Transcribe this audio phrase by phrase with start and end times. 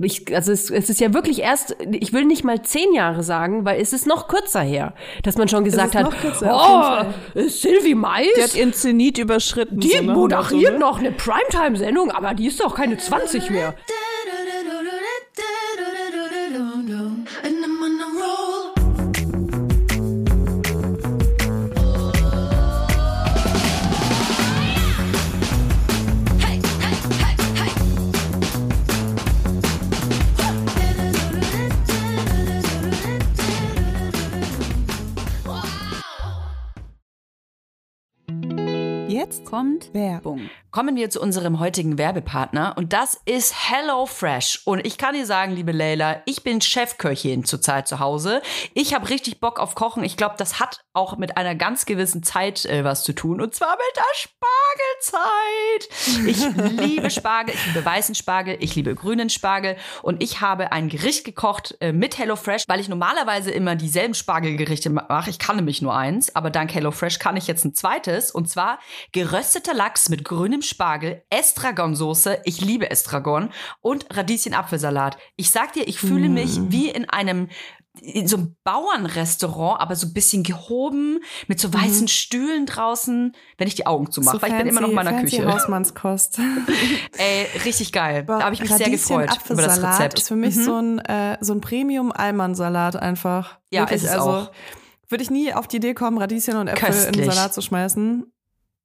[0.00, 3.64] ich, also es, es ist ja wirklich erst, ich will nicht mal zehn Jahre sagen,
[3.64, 8.28] weil es ist noch kürzer her, dass man schon gesagt hat, kürzer, oh, Sylvie Mais.
[8.36, 9.80] Die hat ihren Zenit überschritten.
[9.80, 10.78] Die so moderiert so, ne?
[10.78, 13.74] noch eine Primetime-Sendung, aber die ist doch keine 20 mehr.
[39.48, 40.50] Kommt Werbung.
[40.70, 44.60] Kommen wir zu unserem heutigen Werbepartner und das ist HelloFresh.
[44.66, 48.42] Und ich kann dir sagen, liebe Leila, ich bin Chefköchin zurzeit zu Hause.
[48.74, 50.04] Ich habe richtig Bock auf Kochen.
[50.04, 53.54] Ich glaube, das hat auch mit einer ganz gewissen Zeit äh, was zu tun und
[53.54, 55.88] zwar mit der Spargelzeit.
[56.26, 60.90] Ich liebe Spargel, ich liebe weißen Spargel, ich liebe grünen Spargel und ich habe ein
[60.90, 65.30] Gericht gekocht äh, mit HelloFresh, weil ich normalerweise immer dieselben Spargelgerichte mache.
[65.30, 68.78] Ich kann nämlich nur eins, aber dank HelloFresh kann ich jetzt ein zweites und zwar
[69.38, 73.50] gerösteter Lachs mit grünem Spargel, Estragonsoße, ich liebe Estragon
[73.80, 75.16] und Radieschen-Apfelsalat.
[75.36, 76.72] Ich sag dir, ich fühle mich mm.
[76.72, 77.48] wie in einem
[78.00, 82.08] in so einem Bauernrestaurant, aber so ein bisschen gehoben, mit so weißen mhm.
[82.08, 85.10] Stühlen draußen, wenn ich die Augen zumache, so weil ich bin immer noch in meiner
[85.10, 85.52] fancy Küche.
[85.52, 86.38] Hausmannskost.
[87.18, 88.24] Ey, richtig geil.
[88.24, 90.20] da habe ich mich sehr gefreut über das Rezept.
[90.20, 90.62] ist für mich mhm.
[90.62, 93.58] so ein, äh, so ein Premium-Almansalat einfach.
[93.70, 94.52] Ja, Wirklich, ist es also, auch.
[95.08, 97.16] Würde ich nie auf die Idee kommen, Radieschen und Äpfel Köstlich.
[97.16, 98.32] in den Salat zu schmeißen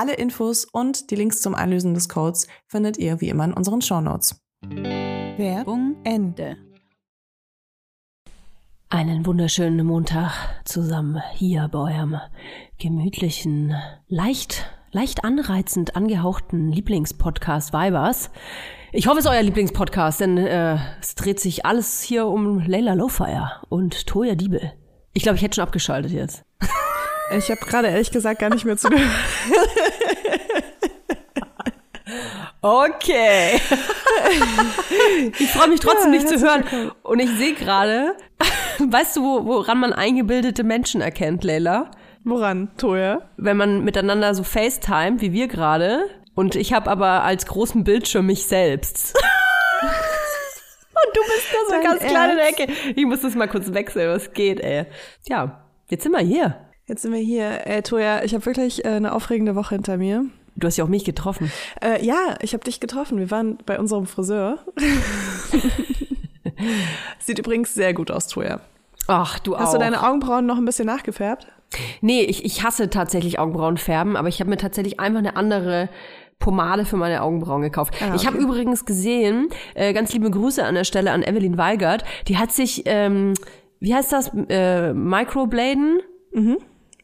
[0.00, 3.82] Alle Infos und die Links zum Einlösen des Codes findet ihr wie immer in unseren
[3.82, 4.40] Shownotes.
[4.62, 6.56] Werbung Ende.
[8.90, 10.30] Einen wunderschönen Montag
[10.64, 12.16] zusammen hier bei eurem
[12.78, 13.74] gemütlichen,
[14.06, 18.30] leicht, leicht anreizend angehauchten Lieblingspodcast Vibers.
[18.92, 22.94] Ich hoffe, es ist euer Lieblingspodcast, denn äh, es dreht sich alles hier um Leila
[22.94, 24.74] Lowfire und Toya Diebel.
[25.12, 26.44] Ich glaube, ich hätte schon abgeschaltet jetzt.
[27.36, 29.10] Ich habe gerade ehrlich gesagt gar nicht mehr zugehört.
[32.60, 33.54] Okay.
[35.38, 36.64] ich freue mich trotzdem ja, nicht zu hören.
[36.64, 36.92] Willkommen.
[37.02, 38.16] Und ich sehe gerade,
[38.78, 41.90] weißt du, woran man eingebildete Menschen erkennt, Leila?
[42.24, 43.30] Woran, Toja?
[43.36, 46.06] Wenn man miteinander so FaceTime, wie wir gerade.
[46.34, 49.14] Und ich habe aber als großen Bildschirm mich selbst.
[50.90, 52.72] Und du bist da so Dein ganz klein in der Ecke.
[52.96, 54.86] Ich muss das mal kurz wechseln, was geht, ey.
[55.28, 56.56] Ja, jetzt sind wir hier.
[56.86, 57.66] Jetzt sind wir hier.
[57.66, 60.26] Ey, Toja, ich habe wirklich äh, eine aufregende Woche hinter mir.
[60.58, 61.50] Du hast ja auch mich getroffen.
[61.82, 63.18] Äh, ja, ich habe dich getroffen.
[63.18, 64.58] Wir waren bei unserem Friseur.
[67.18, 68.60] Sieht übrigens sehr gut aus, Toja.
[69.06, 69.72] Ach, du Hast auch.
[69.74, 71.46] du deine Augenbrauen noch ein bisschen nachgefärbt?
[72.00, 75.88] Nee, ich, ich hasse tatsächlich Augenbrauenfärben, aber ich habe mir tatsächlich einfach eine andere
[76.38, 77.94] Pomade für meine Augenbrauen gekauft.
[78.00, 82.04] Ah, Ich habe übrigens gesehen, äh, ganz liebe Grüße an der Stelle an Evelyn Weigert,
[82.28, 83.34] die hat sich, ähm,
[83.80, 86.00] wie heißt das, äh, Microbladen?
[86.32, 86.58] Mhm.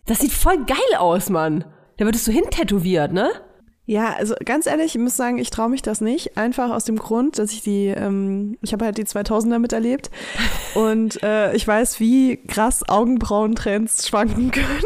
[0.07, 1.65] Das sieht voll geil aus, Mann.
[1.97, 3.31] Da wird es so hintätowiert, ne?
[3.87, 6.39] Ja, also ganz ehrlich, ich muss sagen, ich traue mich das nicht.
[6.39, 10.11] Einfach aus dem Grund, dass ich die, ähm, ich habe halt die 2000er miterlebt
[10.75, 14.67] und äh, ich weiß, wie krass Augenbrauentrends schwanken können.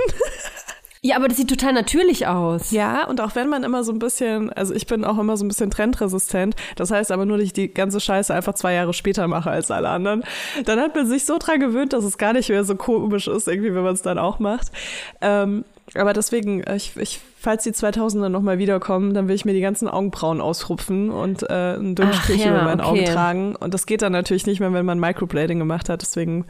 [1.00, 2.72] Ja, aber das sieht total natürlich aus.
[2.72, 5.44] Ja, und auch wenn man immer so ein bisschen, also ich bin auch immer so
[5.44, 8.92] ein bisschen trendresistent, das heißt aber nur, dass ich die ganze Scheiße einfach zwei Jahre
[8.92, 10.24] später mache als alle anderen,
[10.64, 13.46] dann hat man sich so dran gewöhnt, dass es gar nicht mehr so komisch ist,
[13.46, 14.72] irgendwie, wenn man es dann auch macht.
[15.20, 15.64] Ähm,
[15.94, 19.88] aber deswegen, ich, ich, falls die 2000er nochmal wiederkommen, dann will ich mir die ganzen
[19.88, 23.12] Augenbrauen ausrupfen und äh, einen dünnen Ach Strich ja, über meinen Augen okay.
[23.12, 23.56] tragen.
[23.56, 26.02] Und das geht dann natürlich nicht mehr, wenn man Microblading gemacht hat.
[26.02, 26.46] Deswegen,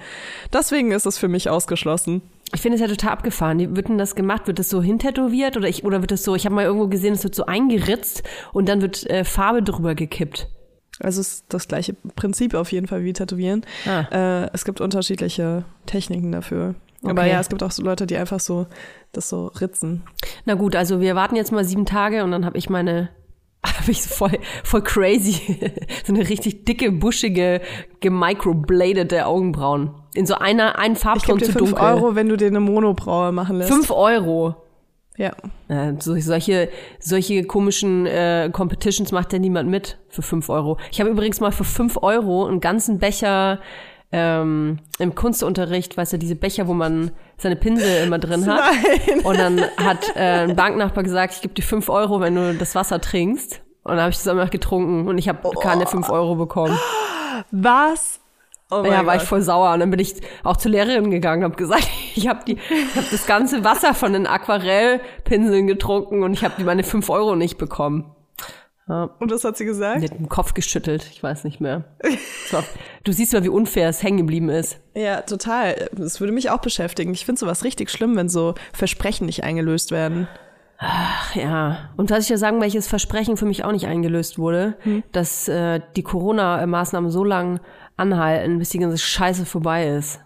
[0.52, 2.23] deswegen ist es für mich ausgeschlossen.
[2.55, 3.58] Ich finde es ja total abgefahren.
[3.58, 4.46] Wie wird denn das gemacht?
[4.46, 6.34] Wird das so hintätowiert oder ich oder wird das so?
[6.34, 9.94] Ich habe mal irgendwo gesehen, es wird so eingeritzt und dann wird äh, Farbe drüber
[9.94, 10.49] gekippt.
[11.00, 13.64] Also es ist das gleiche Prinzip auf jeden Fall wie Tätowieren.
[13.87, 14.44] Ah.
[14.44, 16.75] Äh, es gibt unterschiedliche Techniken dafür.
[17.05, 17.31] Aber Okay.
[17.31, 18.67] ja, es gibt auch so Leute, die einfach so
[19.12, 20.03] das so ritzen.
[20.45, 23.11] Na gut, also wir warten jetzt mal sieben Tage und dann habe ich meine,
[23.65, 25.59] habe ich so voll, voll crazy,
[26.05, 27.61] so eine richtig dicke, buschige,
[28.00, 29.95] gemicrobladete Augenbrauen.
[30.15, 31.85] In so einer, einen Ich Farbton dir zu 5 dunkel.
[31.85, 33.71] Euro, wenn du dir eine Monobraue machen lässt.
[33.73, 34.56] Fünf Euro.
[35.17, 35.33] Ja.
[35.69, 36.69] Äh, so, solche,
[37.01, 40.79] solche komischen äh, Competitions macht ja niemand mit für fünf Euro.
[40.93, 43.61] Ich habe übrigens mal für fünf Euro einen ganzen Becher
[44.10, 48.62] ähm, im Kunstunterricht, weißt du, diese Becher, wo man seine Pinsel immer drin hat.
[49.06, 49.20] Nein.
[49.20, 52.75] Und dann hat äh, ein Banknachbar gesagt, ich gebe dir fünf Euro, wenn du das
[52.75, 53.60] Wasser trinkst.
[53.84, 56.78] Und dann habe ich das einfach getrunken und ich habe keine fünf Euro bekommen.
[57.50, 58.20] Was?
[58.70, 59.28] Oh ja, war ich Gott.
[59.28, 59.72] voll sauer.
[59.72, 60.14] Und dann bin ich
[60.44, 63.94] auch zur Lehrerin gegangen und habe gesagt, ich habe die, ich habe das ganze Wasser
[63.94, 68.14] von den Aquarellpinseln getrunken und ich habe meine fünf Euro nicht bekommen.
[68.88, 70.02] Und was hat sie gesagt?
[70.02, 71.85] hat den Kopf geschüttelt, ich weiß nicht mehr.
[72.50, 72.64] War-
[73.05, 74.79] Du siehst mal, wie unfair es hängen geblieben ist.
[74.94, 75.88] Ja, total.
[75.93, 77.12] Das würde mich auch beschäftigen.
[77.12, 80.26] Ich finde sowas richtig schlimm, wenn so Versprechen nicht eingelöst werden.
[80.79, 81.90] Ach ja.
[81.96, 84.76] Und was ich ja sagen, welches Versprechen für mich auch nicht eingelöst wurde,
[85.12, 87.61] dass äh, die Corona-Maßnahmen so lang
[87.96, 90.20] anhalten, bis die ganze Scheiße vorbei ist.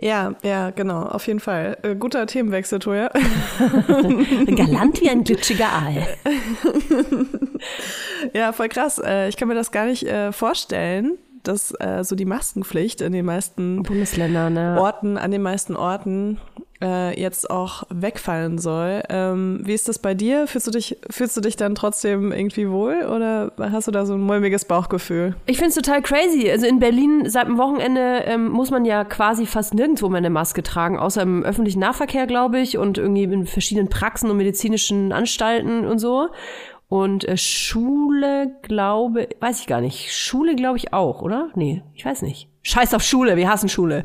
[0.00, 1.76] Ja, ja, genau, auf jeden Fall.
[1.82, 3.10] Äh, guter Themenwechsel, Toja.
[4.46, 6.06] Galant wie ein glitschiger Aal.
[8.34, 9.00] Ja, voll krass.
[9.04, 13.12] Äh, ich kann mir das gar nicht äh, vorstellen, dass äh, so die Maskenpflicht in
[13.12, 14.76] den meisten Bundesländer, ne?
[14.78, 16.38] Orten, an den meisten Orten
[16.82, 19.02] äh, jetzt auch wegfallen soll.
[19.08, 20.46] Ähm, wie ist das bei dir?
[20.46, 24.14] Fühlst du dich, fühlst du dich dann trotzdem irgendwie wohl oder hast du da so
[24.14, 25.36] ein mulmiges Bauchgefühl?
[25.46, 26.50] Ich find's total crazy.
[26.50, 30.30] Also in Berlin seit dem Wochenende ähm, muss man ja quasi fast nirgendwo mehr eine
[30.30, 35.12] Maske tragen, außer im öffentlichen Nahverkehr, glaube ich, und irgendwie in verschiedenen Praxen und medizinischen
[35.12, 36.28] Anstalten und so.
[36.92, 40.12] Und äh, Schule, glaube, weiß ich gar nicht.
[40.12, 41.48] Schule, glaube ich auch, oder?
[41.54, 42.50] Nee, ich weiß nicht.
[42.60, 44.04] Scheiß auf Schule, wir hassen Schule.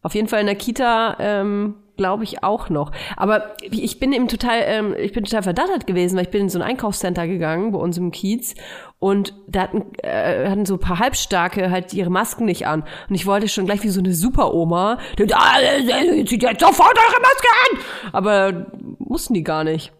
[0.00, 2.90] Auf jeden Fall in der Kita, ähm, glaube ich auch noch.
[3.18, 6.48] Aber ich bin eben total, ähm, ich bin total verdattert gewesen, weil ich bin in
[6.48, 8.54] so ein Einkaufscenter gegangen bei uns im Kiez
[8.98, 12.84] und da hatten, äh, hatten so ein paar Halbstarke halt ihre Masken nicht an.
[13.10, 16.96] Und ich wollte schon gleich wie so eine Superoma, die, ah, äh, zieht jetzt sofort
[16.96, 17.78] eure Maske an!
[18.14, 18.66] Aber
[19.00, 19.92] mussten die gar nicht.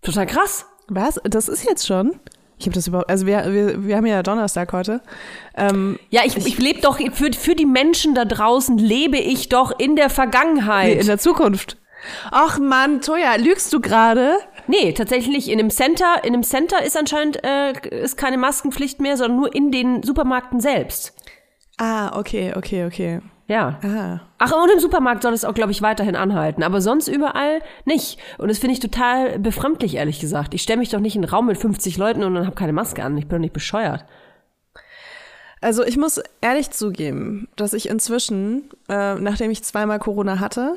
[0.00, 0.64] Total krass.
[0.88, 1.20] Was?
[1.24, 2.18] Das ist jetzt schon?
[2.58, 5.00] Ich habe das überhaupt, also wir, wir, wir haben ja Donnerstag heute.
[5.56, 9.78] Ähm, Ja, ich, ich lebe doch, für, für die Menschen da draußen lebe ich doch
[9.78, 10.94] in der Vergangenheit.
[10.94, 11.76] nee, in der Zukunft.
[12.30, 14.38] Ach Mann, Toja, lügst du gerade?
[14.66, 15.48] Nee, tatsächlich nicht.
[15.48, 19.54] In einem Center, in einem Center ist anscheinend äh, ist keine Maskenpflicht mehr, sondern nur
[19.54, 21.14] in den Supermärkten selbst.
[21.78, 23.20] Ah, okay, okay, okay.
[23.48, 23.78] Ja.
[23.82, 24.20] Ah.
[24.36, 26.62] Ach, und im Supermarkt soll es auch, glaube ich, weiterhin anhalten.
[26.62, 28.18] Aber sonst überall nicht.
[28.36, 30.52] Und das finde ich total befremdlich, ehrlich gesagt.
[30.52, 32.74] Ich stelle mich doch nicht in einen Raum mit 50 Leuten und dann habe keine
[32.74, 33.16] Maske an.
[33.16, 34.04] Ich bin doch nicht bescheuert.
[35.60, 40.76] Also ich muss ehrlich zugeben, dass ich inzwischen, äh, nachdem ich zweimal Corona hatte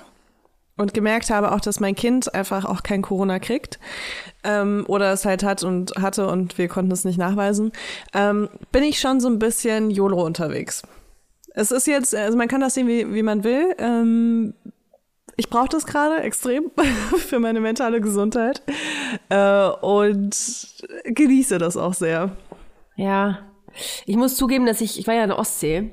[0.78, 3.80] und gemerkt habe auch, dass mein Kind einfach auch kein Corona kriegt
[4.44, 7.74] ähm, oder es halt hat und hatte und wir konnten es nicht nachweisen,
[8.14, 10.82] ähm, bin ich schon so ein bisschen YOLO unterwegs.
[11.54, 13.76] Es ist jetzt, also man kann das sehen, wie, wie man will.
[13.78, 14.54] Ähm,
[15.36, 16.72] ich brauche das gerade extrem
[17.18, 18.62] für meine mentale Gesundheit
[19.30, 20.36] äh, und
[21.06, 22.36] genieße das auch sehr.
[22.96, 23.40] Ja.
[24.06, 25.92] Ich muss zugeben, dass ich, ich war ja in der Ostsee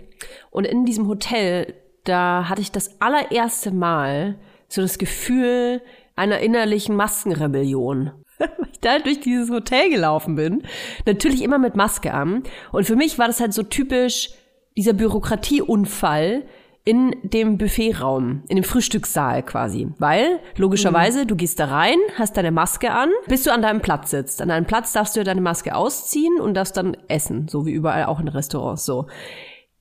[0.51, 1.75] und in diesem Hotel,
[2.05, 4.39] da hatte ich das allererste Mal
[4.69, 5.81] so das Gefühl
[6.17, 8.13] einer innerlichen Maskenrebellion.
[8.39, 10.63] Weil ich da durch dieses Hotel gelaufen bin.
[11.07, 12.43] Natürlich immer mit Maske an.
[12.73, 14.31] Und für mich war das halt so typisch,
[14.79, 16.45] dieser Bürokratieunfall
[16.85, 19.89] in dem Buffetraum, in dem Frühstückssaal quasi.
[19.99, 24.11] Weil, logischerweise, du gehst da rein, hast deine Maske an, bis du an deinem Platz
[24.11, 24.41] sitzt.
[24.41, 28.07] An deinem Platz darfst du deine Maske ausziehen und darfst dann essen, so wie überall
[28.07, 29.09] auch in Restaurants so.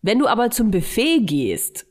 [0.02, 1.86] Wenn du aber zum Buffet gehst,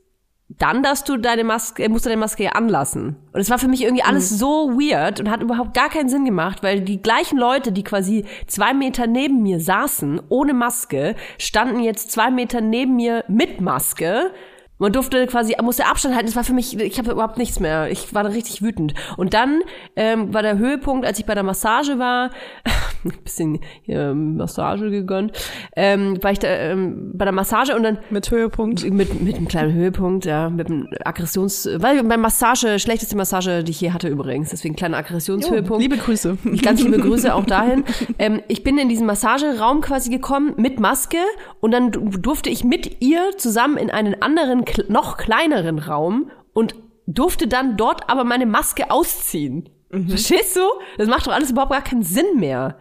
[0.49, 3.17] dann darfst du deine Maske, musst du deine Maske ja anlassen.
[3.33, 6.25] Und es war für mich irgendwie alles so weird und hat überhaupt gar keinen Sinn
[6.25, 11.81] gemacht, weil die gleichen Leute, die quasi zwei Meter neben mir saßen, ohne Maske, standen
[11.81, 14.31] jetzt zwei Meter neben mir mit Maske.
[14.79, 16.27] Man durfte quasi, musste Abstand halten.
[16.27, 17.91] Das war für mich, ich habe überhaupt nichts mehr.
[17.91, 18.93] Ich war da richtig wütend.
[19.17, 19.61] Und dann
[19.97, 22.31] ähm, war der Höhepunkt, als ich bei der Massage war,
[23.05, 25.33] ein bisschen hier, Massage gegönnt,
[25.77, 28.85] ähm, war ich da ähm, bei der Massage und dann Mit Höhepunkt.
[28.91, 31.69] mit, mit einem kleinen Höhepunkt, ja, mit einem Aggressions...
[31.77, 35.81] Weil bei Massage, schlechteste Massage, die ich je hatte übrigens, deswegen kleiner Aggressionshöhepunkt.
[35.83, 36.37] Liebe Grüße.
[36.53, 37.85] Ich ganz liebe Grüße auch dahin.
[38.19, 41.19] Ähm, ich bin in diesen Massageraum quasi gekommen mit Maske
[41.61, 46.75] und dann du- durfte ich mit ihr zusammen in einen anderen, noch kleineren Raum und
[47.07, 49.69] durfte dann dort aber meine Maske ausziehen.
[50.09, 50.63] Verstehst du?
[50.99, 52.77] Das macht doch alles überhaupt gar keinen Sinn mehr.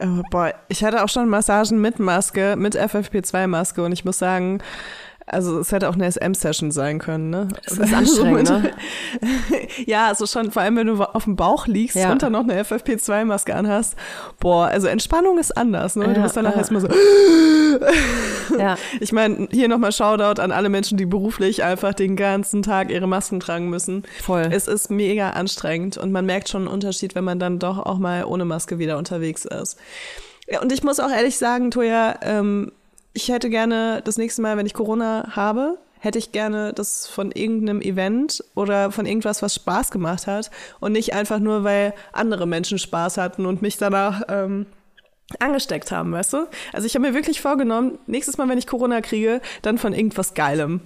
[0.00, 4.62] Oh, boah, ich hatte auch schon Massagen mit Maske, mit FFP2-Maske und ich muss sagen,
[5.32, 7.48] also es hätte auch eine SM-Session sein können, ne?
[7.64, 8.70] Das ist anstrengend, ne?
[9.86, 12.12] ja, also schon, vor allem wenn du auf dem Bauch liegst Ja.
[12.12, 13.96] und dann noch eine FFP2-Maske anhast.
[14.40, 16.04] Boah, also Entspannung ist anders, ne?
[16.06, 16.58] du Ja, bist danach ja.
[16.58, 16.88] erstmal so.
[18.58, 18.76] Ja.
[19.00, 23.06] Ich meine, hier nochmal Shoutout an alle Menschen, die beruflich einfach den ganzen Tag ihre
[23.06, 24.04] Masken tragen müssen.
[24.22, 24.48] Voll.
[24.50, 27.98] Es ist mega anstrengend und man merkt schon einen Unterschied, wenn man dann doch auch
[27.98, 29.78] mal ohne Maske wieder unterwegs ist.
[30.48, 32.72] Ja, und ich muss auch ehrlich sagen, Toja, ähm,
[33.18, 37.32] ich hätte gerne das nächste Mal, wenn ich Corona habe, hätte ich gerne das von
[37.32, 42.46] irgendeinem Event oder von irgendwas, was Spaß gemacht hat und nicht einfach nur, weil andere
[42.46, 44.66] Menschen Spaß hatten und mich danach ähm,
[45.40, 46.46] angesteckt haben, weißt du?
[46.72, 50.34] Also ich habe mir wirklich vorgenommen, nächstes Mal, wenn ich Corona kriege, dann von irgendwas
[50.34, 50.82] Geilem.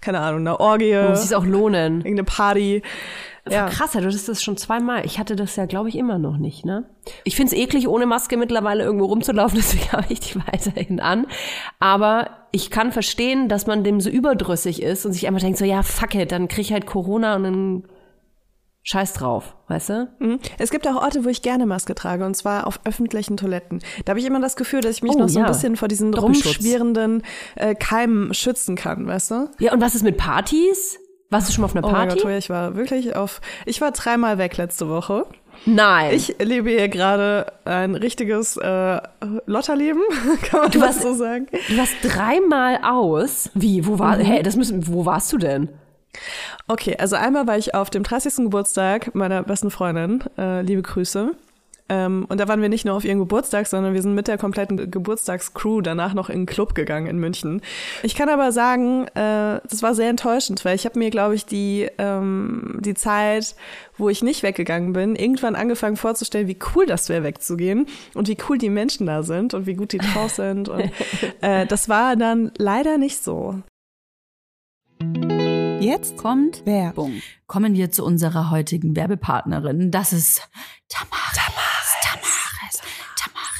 [0.00, 1.98] Keine Ahnung, einer Orgie, Muss sich auch lohnen.
[1.98, 2.82] irgendeine Party.
[3.48, 3.68] Ja.
[3.68, 5.06] Krass, du hattest das schon zweimal.
[5.06, 6.84] Ich hatte das ja, glaube ich, immer noch nicht, ne?
[7.24, 11.26] Ich find's eklig, ohne Maske mittlerweile irgendwo rumzulaufen, deswegen habe ich die weiterhin an.
[11.78, 15.64] Aber ich kann verstehen, dass man dem so überdrüssig ist und sich einfach denkt, so,
[15.64, 17.84] ja, fuck it, dann krieg ich halt Corona und dann
[18.82, 20.08] scheiß drauf, weißt du?
[20.20, 20.38] Mhm.
[20.58, 23.80] Es gibt auch Orte, wo ich gerne Maske trage, und zwar auf öffentlichen Toiletten.
[24.04, 25.48] Da habe ich immer das Gefühl, dass ich mich Oh, noch so ein ja.
[25.50, 27.22] bisschen vor diesen rumschwirrenden
[27.56, 29.50] äh, Keimen schützen kann, weißt du?
[29.58, 30.98] Ja, und was ist mit Partys?
[31.30, 32.14] Warst du schon mal auf einer Oh mein Party?
[32.14, 35.26] Gott, Toja, ich war wirklich auf, ich war dreimal weg letzte Woche.
[35.64, 36.14] Nein.
[36.14, 39.00] Ich lebe hier gerade ein richtiges äh,
[39.46, 40.02] Lotterleben,
[40.42, 41.46] kann man Du das warst- so sagen.
[41.68, 43.50] du warst dreimal aus.
[43.54, 43.86] Wie?
[43.86, 43.98] Wo Mhm.
[43.98, 44.16] war?
[44.18, 44.86] Hä, das müssen.
[44.86, 45.70] Wo warst du denn?
[46.68, 48.36] Okay, also einmal war ich auf dem 30.
[48.44, 51.32] Geburtstag meiner besten Freundin, äh, liebe Grüße.
[51.88, 54.38] Ähm, und da waren wir nicht nur auf ihren Geburtstag, sondern wir sind mit der
[54.38, 57.62] kompletten Ge- Geburtstagscrew danach noch in einen Club gegangen in München.
[58.02, 61.46] Ich kann aber sagen, äh, das war sehr enttäuschend, weil ich habe mir, glaube ich,
[61.46, 63.54] die, ähm, die Zeit,
[63.96, 68.36] wo ich nicht weggegangen bin, irgendwann angefangen vorzustellen, wie cool das wäre, wegzugehen und wie
[68.48, 70.68] cool die Menschen da sind und wie gut die drauf sind.
[70.68, 70.90] Und
[71.40, 73.60] äh, das war dann leider nicht so.
[75.80, 77.20] Jetzt kommt Werbung.
[77.46, 79.90] Kommen wir zu unserer heutigen Werbepartnerin.
[79.90, 80.48] Das ist
[80.88, 81.36] Tamaris.
[81.36, 81.75] Tamaris.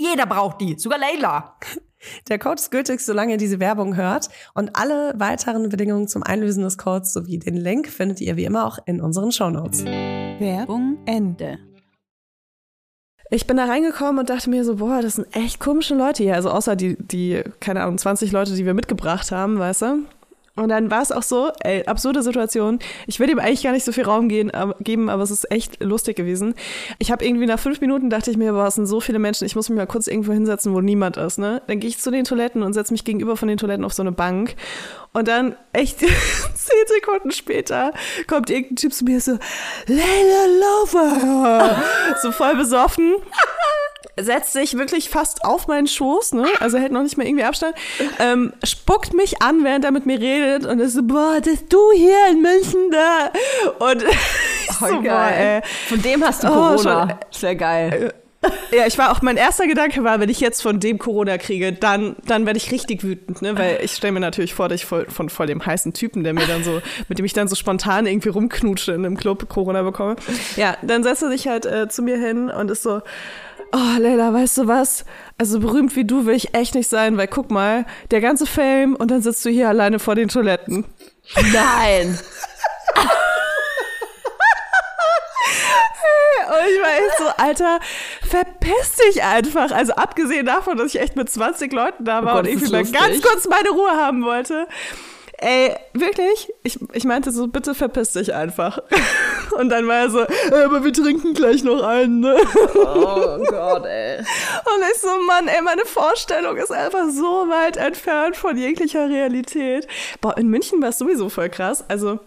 [0.00, 1.56] jeder braucht die, sogar Leila.
[2.30, 4.30] Der Code ist gültig, solange ihr diese Werbung hört.
[4.54, 8.64] Und alle weiteren Bedingungen zum Einlösen des Codes sowie den Link findet ihr wie immer
[8.64, 9.84] auch in unseren Shownotes.
[9.84, 11.58] Werbung Ende.
[13.30, 16.34] Ich bin da reingekommen und dachte mir so, boah, das sind echt komische Leute hier.
[16.34, 19.98] Also außer die, die, keine Ahnung, 20 Leute, die wir mitgebracht haben, weißt du?
[20.56, 22.80] Und dann war es auch so, ey, absurde Situation.
[23.06, 25.50] Ich will ihm eigentlich gar nicht so viel Raum gehen, aber, geben, aber es ist
[25.50, 26.54] echt lustig gewesen.
[26.98, 29.46] Ich habe irgendwie nach fünf Minuten dachte ich mir, boah, es sind so viele Menschen,
[29.46, 31.38] ich muss mich mal kurz irgendwo hinsetzen, wo niemand ist.
[31.38, 31.62] Ne?
[31.66, 34.02] Dann gehe ich zu den Toiletten und setze mich gegenüber von den Toiletten auf so
[34.02, 34.56] eine Bank.
[35.12, 37.92] Und dann, echt zehn Sekunden später,
[38.26, 39.38] kommt irgendein Typ zu mir so,
[39.86, 41.82] Leila Lover,
[42.22, 43.14] so voll besoffen
[44.22, 46.46] setzt sich wirklich fast auf meinen Schoß, ne?
[46.60, 47.74] Also hält noch nicht mal irgendwie Abstand,
[48.18, 51.78] ähm, spuckt mich an, während er mit mir redet und ist so, boah, das du
[51.94, 53.30] hier in München da.
[53.84, 54.04] Und
[54.82, 55.60] oh, so, geil.
[55.60, 57.08] Boah, Von dem hast du oh, Corona.
[57.08, 58.12] Schon, Sehr geil.
[58.72, 61.74] Ja, ich war auch, mein erster Gedanke war, wenn ich jetzt von dem Corona kriege,
[61.74, 63.58] dann, dann werde ich richtig wütend, ne?
[63.58, 66.32] Weil ich stelle mir natürlich vor, dass ich voll, von voll dem heißen Typen, der
[66.32, 69.82] mir dann so, mit dem ich dann so spontan irgendwie rumknutsche in einem Club Corona
[69.82, 70.16] bekomme.
[70.56, 73.02] Ja, dann setzt er sich halt äh, zu mir hin und ist so,
[73.72, 75.04] oh Leila, weißt du was?
[75.38, 78.96] Also berühmt wie du will ich echt nicht sein, weil guck mal, der ganze Fame
[78.96, 80.84] und dann sitzt du hier alleine vor den Toiletten.
[81.52, 82.18] Nein.
[86.50, 87.80] Und ich war echt so, Alter,
[88.28, 89.70] verpiss dich einfach.
[89.70, 92.72] Also abgesehen davon, dass ich echt mit 20 Leuten da war oh Gott, und irgendwie
[92.72, 94.66] mal ganz kurz meine Ruhe haben wollte.
[95.42, 96.52] Ey, wirklich?
[96.62, 98.78] Ich, ich meinte so, bitte verpiss dich einfach.
[99.58, 102.36] Und dann war er so, äh, aber wir trinken gleich noch einen, ne?
[102.74, 104.18] Oh Gott, ey.
[104.18, 109.88] Und ich so, Mann, ey, meine Vorstellung ist einfach so weit entfernt von jeglicher Realität.
[110.20, 111.84] Boah, in München war es sowieso voll krass.
[111.88, 112.18] Also,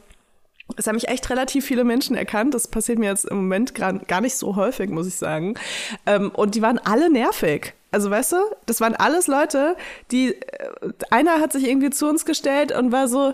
[0.76, 2.56] es haben mich echt relativ viele Menschen erkannt.
[2.56, 5.54] Das passiert mir jetzt im Moment gar nicht so häufig, muss ich sagen.
[6.08, 7.74] Ähm, und die waren alle nervig.
[7.94, 9.78] Also weißt du, das waren alles Leute,
[10.12, 10.40] die äh,
[11.12, 13.34] einer hat sich irgendwie zu uns gestellt und war so,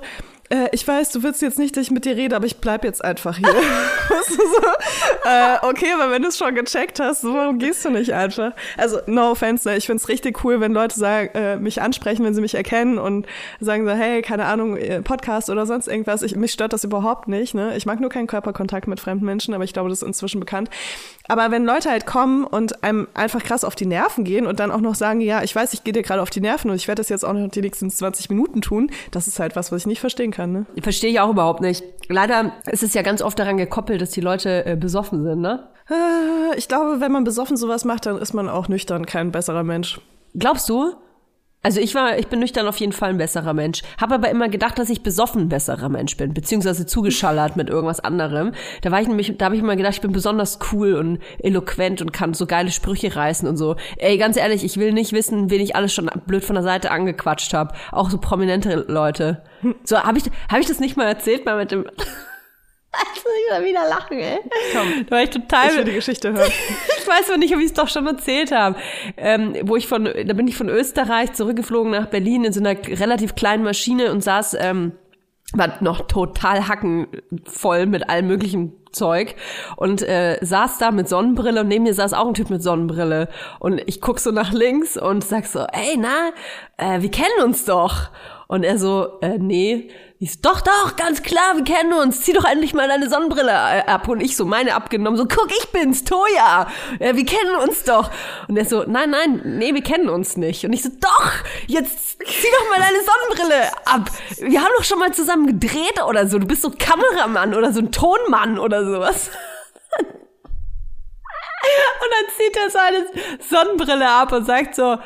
[0.50, 2.84] äh, ich weiß, du willst jetzt nicht, dass ich mit dir rede, aber ich bleib
[2.84, 3.48] jetzt einfach hier.
[4.10, 7.86] weißt du, so, äh, okay, aber wenn du es schon gecheckt hast, so, warum gehst
[7.86, 8.54] du nicht einfach?
[8.76, 9.78] Also, no offense, ne?
[9.78, 13.28] ich find's richtig cool, wenn Leute sagen, äh, mich ansprechen, wenn sie mich erkennen und
[13.60, 16.22] sagen so, hey, keine Ahnung, äh, Podcast oder sonst irgendwas.
[16.24, 17.54] Ich, mich stört das überhaupt nicht.
[17.54, 17.78] Ne?
[17.78, 20.70] Ich mag nur keinen Körperkontakt mit fremden Menschen, aber ich glaube, das ist inzwischen bekannt.
[21.30, 24.72] Aber wenn Leute halt kommen und einem einfach krass auf die Nerven gehen und dann
[24.72, 26.88] auch noch sagen, ja, ich weiß, ich gehe dir gerade auf die Nerven und ich
[26.88, 29.82] werde das jetzt auch noch die nächsten 20 Minuten tun, das ist halt was, was
[29.82, 30.52] ich nicht verstehen kann.
[30.52, 30.66] Ne?
[30.82, 31.84] Verstehe ich auch überhaupt nicht.
[32.08, 35.70] Leider ist es ja ganz oft daran gekoppelt, dass die Leute äh, besoffen sind, ne?
[35.90, 39.64] Äh, ich glaube, wenn man besoffen sowas macht, dann ist man auch nüchtern kein besserer
[39.64, 40.02] Mensch.
[40.34, 40.94] Glaubst du?
[41.62, 43.82] Also ich war, ich bin nüchtern auf jeden Fall ein besserer Mensch.
[44.00, 48.00] Habe aber immer gedacht, dass ich besoffen ein besserer Mensch bin, beziehungsweise zugeschallert mit irgendwas
[48.00, 48.54] anderem.
[48.82, 52.02] Da war ich nämlich, da habe ich immer gedacht, ich bin besonders cool und eloquent
[52.02, 53.76] und kann so geile Sprüche reißen und so.
[53.98, 56.92] Ey, ganz ehrlich, ich will nicht wissen, wen ich alles schon blöd von der Seite
[56.92, 57.74] angequatscht habe.
[57.92, 59.44] Auch so prominente Leute.
[59.84, 61.86] So habe ich, habe ich das nicht mal erzählt, mal mit dem
[62.92, 64.40] ich muss wieder lachen, ey.
[64.74, 65.70] Komm, da war ich total.
[65.70, 66.52] Ich will die Geschichte hören.
[67.00, 68.78] ich weiß noch nicht, ob ich es doch schon erzählt habe.
[69.18, 72.76] Ähm, wo ich von, da bin ich von Österreich zurückgeflogen nach Berlin in so einer
[73.00, 74.94] relativ kleinen Maschine und saß, ähm,
[75.54, 79.36] war noch total hackenvoll mit allem möglichen Zeug
[79.78, 83.30] und äh, saß da mit Sonnenbrille und neben mir saß auch ein Typ mit Sonnenbrille
[83.60, 86.32] und ich guck so nach links und sag so, ey, na,
[86.78, 88.10] äh, wir kennen uns doch.
[88.48, 92.20] Und er so, äh, nee, ich doch, doch, ganz klar, wir kennen uns.
[92.24, 94.10] Zieh doch endlich mal deine Sonnenbrille äh, ab.
[94.10, 96.68] Und ich so, meine abgenommen, so, guck, ich bin's, Toja.
[97.00, 98.12] Ja, wir kennen uns doch.
[98.50, 100.66] Und er so, nein, nein, nee, wir kennen uns nicht.
[100.66, 101.32] Und ich so, doch,
[101.68, 104.12] jetzt zieh doch mal deine Sonnenbrille ab.
[104.40, 106.38] Wir haben doch schon mal zusammen gedreht oder so.
[106.38, 109.32] Du bist so Kameramann oder so ein Tonmann oder sowas.
[112.02, 113.06] Und dann zieht er seine
[113.50, 114.98] Sonnenbrille ab und sagt so,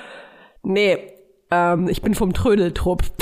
[0.62, 1.14] nee,
[1.52, 3.04] ähm, ich bin vom Trödeltrupp.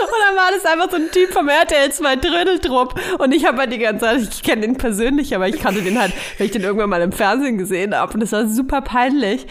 [0.00, 2.94] Und dann war das einfach so ein Typ vom RTL 2 Trödeltrupp.
[3.18, 5.98] Und ich habe halt die ganze Zeit, ich kenne den persönlich, aber ich kannte den
[6.00, 8.14] halt, weil ich den irgendwann mal im Fernsehen gesehen habe.
[8.14, 9.46] Und das war super peinlich.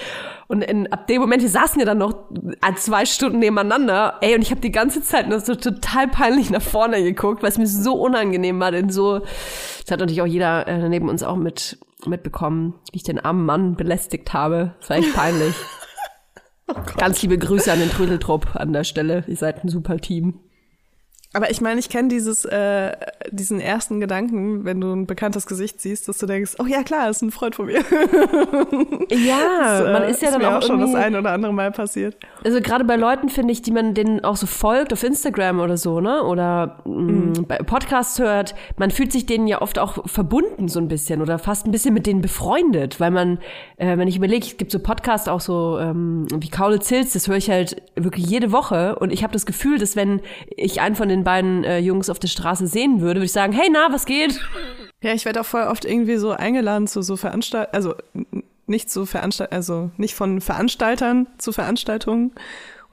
[0.48, 2.30] Und in, ab dem Moment, wir saßen ja dann noch
[2.78, 6.62] zwei Stunden nebeneinander, ey, und ich habe die ganze Zeit nur so total peinlich nach
[6.62, 10.66] vorne geguckt, weil es mir so unangenehm war, denn so, das hat natürlich auch jeder
[10.68, 14.76] äh, neben uns auch mit mitbekommen, wie ich den armen Mann belästigt habe.
[14.80, 15.56] Das war echt peinlich.
[16.68, 19.24] oh Ganz liebe Grüße an den Trödeltrupp an der Stelle.
[19.28, 20.40] Ihr seid ein super Team.
[21.38, 22.94] Aber ich meine, ich kenne dieses, äh,
[23.30, 27.12] diesen ersten Gedanken, wenn du ein bekanntes Gesicht siehst, dass du denkst, oh ja klar,
[27.12, 27.82] ist ein Freund von mir.
[29.10, 31.32] Ja, das, äh, man ist ja ist dann mir auch, auch schon das ein oder
[31.32, 32.18] andere Mal passiert.
[32.44, 35.78] Also gerade bei Leuten finde ich, die man denen auch so folgt auf Instagram oder
[35.78, 36.24] so, ne?
[36.24, 40.88] Oder mh, bei Podcasts hört, man fühlt sich denen ja oft auch verbunden so ein
[40.88, 43.40] bisschen oder fast ein bisschen mit denen befreundet, weil man,
[43.78, 47.28] äh, wenn ich überlege, es gibt so Podcasts auch so ähm, wie Kaulitz Hills, das
[47.28, 50.96] höre ich halt wirklich jede Woche und ich habe das Gefühl, dass wenn ich einen
[50.96, 53.92] von den beiden äh, Jungs auf der Straße sehen würde, würde ich sagen, hey, na,
[53.92, 54.40] was geht?
[55.04, 57.96] Ja, ich werde auch voll oft irgendwie so eingeladen zu so Veranstaltungen, also
[58.66, 62.32] nicht zu Veranstalt, also nicht von Veranstaltern zu Veranstaltungen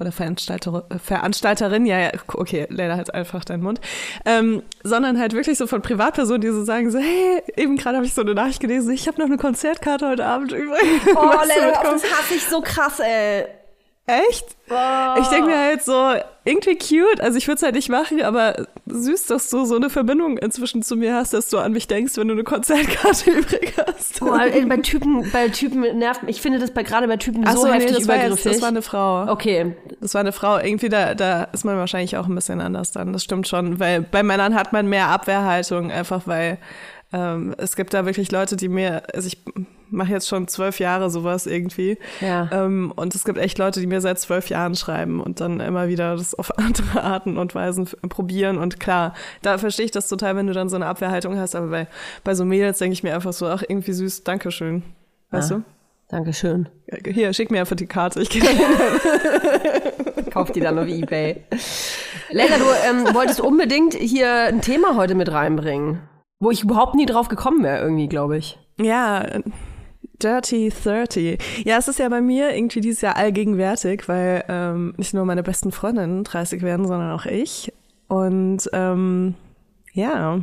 [0.01, 3.81] oder Veranstalter, äh, Veranstalterin, ja, ja, okay, leider halt einfach deinen Mund,
[4.25, 8.07] ähm, sondern halt wirklich so von Privatpersonen, die so sagen so, hey, eben gerade habe
[8.07, 10.83] ich so eine Nachricht gelesen, ich habe noch eine Konzertkarte heute Abend übrig.
[11.07, 12.03] Oh, du mitkommen?
[12.03, 13.47] hasse ich so krass, ey.
[14.07, 14.45] Echt?
[14.67, 16.13] Ich denke mir halt so,
[16.45, 19.89] irgendwie cute, also ich würde es halt nicht machen, aber süß, dass du so eine
[19.89, 23.73] Verbindung inzwischen zu mir hast, dass du an mich denkst, wenn du eine Konzertkarte übrig
[23.87, 24.21] hast.
[24.21, 26.37] Ey, bei Typen, bei Typen nervt mich.
[26.37, 28.25] Ich finde das bei gerade bei Typen Ach so, so, nee, heftig das war, jetzt,
[28.27, 28.53] übergriffig.
[28.53, 29.33] das war eine Frau.
[29.33, 30.59] okay, Das war eine Frau.
[30.59, 33.15] Irgendwie, da, da ist man wahrscheinlich auch ein bisschen anders dann.
[33.15, 33.81] Das stimmt schon.
[33.81, 36.59] Weil bei Männern hat man mehr Abwehrhaltung, einfach weil
[37.13, 39.39] ähm, es gibt da wirklich Leute, die mir, also ich
[39.91, 41.99] mache jetzt schon zwölf Jahre sowas irgendwie.
[42.21, 42.49] Ja.
[42.53, 45.89] Ähm, und es gibt echt Leute, die mir seit zwölf Jahren schreiben und dann immer
[45.89, 48.59] wieder das auf andere Arten und Weisen probieren.
[48.59, 51.55] Und klar, da verstehe ich das total, wenn du dann so eine Abwehrhaltung hast.
[51.55, 51.87] Aber bei,
[52.25, 54.83] bei so Mädels denke ich mir einfach so, ach, irgendwie süß, Dankeschön.
[55.31, 55.63] Weißt Ja.
[56.09, 56.69] Dankeschön.
[56.89, 57.11] du?
[57.11, 58.21] Hier, schick mir einfach die Karte.
[58.21, 58.43] Ich gehe
[60.31, 61.45] Kauf die dann auf Ebay.
[62.31, 66.01] Leila, du ähm, wolltest unbedingt hier ein Thema heute mit reinbringen,
[66.45, 68.59] wo ich überhaupt nie drauf gekommen wäre, irgendwie, glaube ich.
[68.79, 69.27] Ja,
[70.23, 71.65] Dirty 30.
[71.65, 75.43] Ja, es ist ja bei mir irgendwie dieses Jahr allgegenwärtig, weil ähm, nicht nur meine
[75.43, 77.73] besten Freundinnen 30 werden, sondern auch ich.
[78.09, 79.35] Und ähm,
[79.93, 80.41] ja,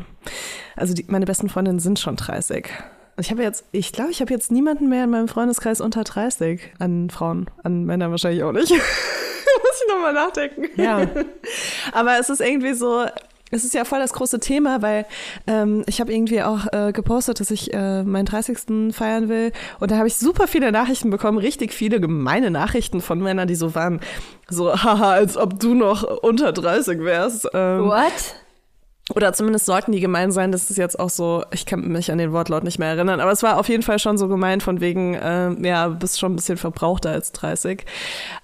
[0.75, 2.67] also die, meine besten Freundinnen sind schon 30.
[3.19, 6.61] Ich habe jetzt, ich glaube, ich habe jetzt niemanden mehr in meinem Freundeskreis unter 30
[6.79, 8.69] an Frauen, an Männern wahrscheinlich auch nicht.
[8.71, 10.81] Muss ich nochmal nachdenken.
[10.81, 11.07] Ja.
[11.91, 13.05] Aber es ist irgendwie so,
[13.51, 15.05] es ist ja voll das große Thema, weil
[15.47, 18.93] ähm, ich habe irgendwie auch äh, gepostet, dass ich äh, meinen 30.
[18.93, 19.51] feiern will.
[19.79, 23.55] Und da habe ich super viele Nachrichten bekommen, richtig viele gemeine Nachrichten von Männern, die
[23.55, 23.99] so waren,
[24.49, 27.47] so, haha, als ob du noch unter 30 wärst.
[27.53, 28.35] Ähm, What?
[29.15, 30.51] oder zumindest sollten die gemein sein.
[30.51, 33.31] Das ist jetzt auch so, ich kann mich an den Wortlaut nicht mehr erinnern, aber
[33.31, 36.35] es war auf jeden Fall schon so gemein von wegen, ähm, ja, bist schon ein
[36.35, 37.85] bisschen verbrauchter als 30.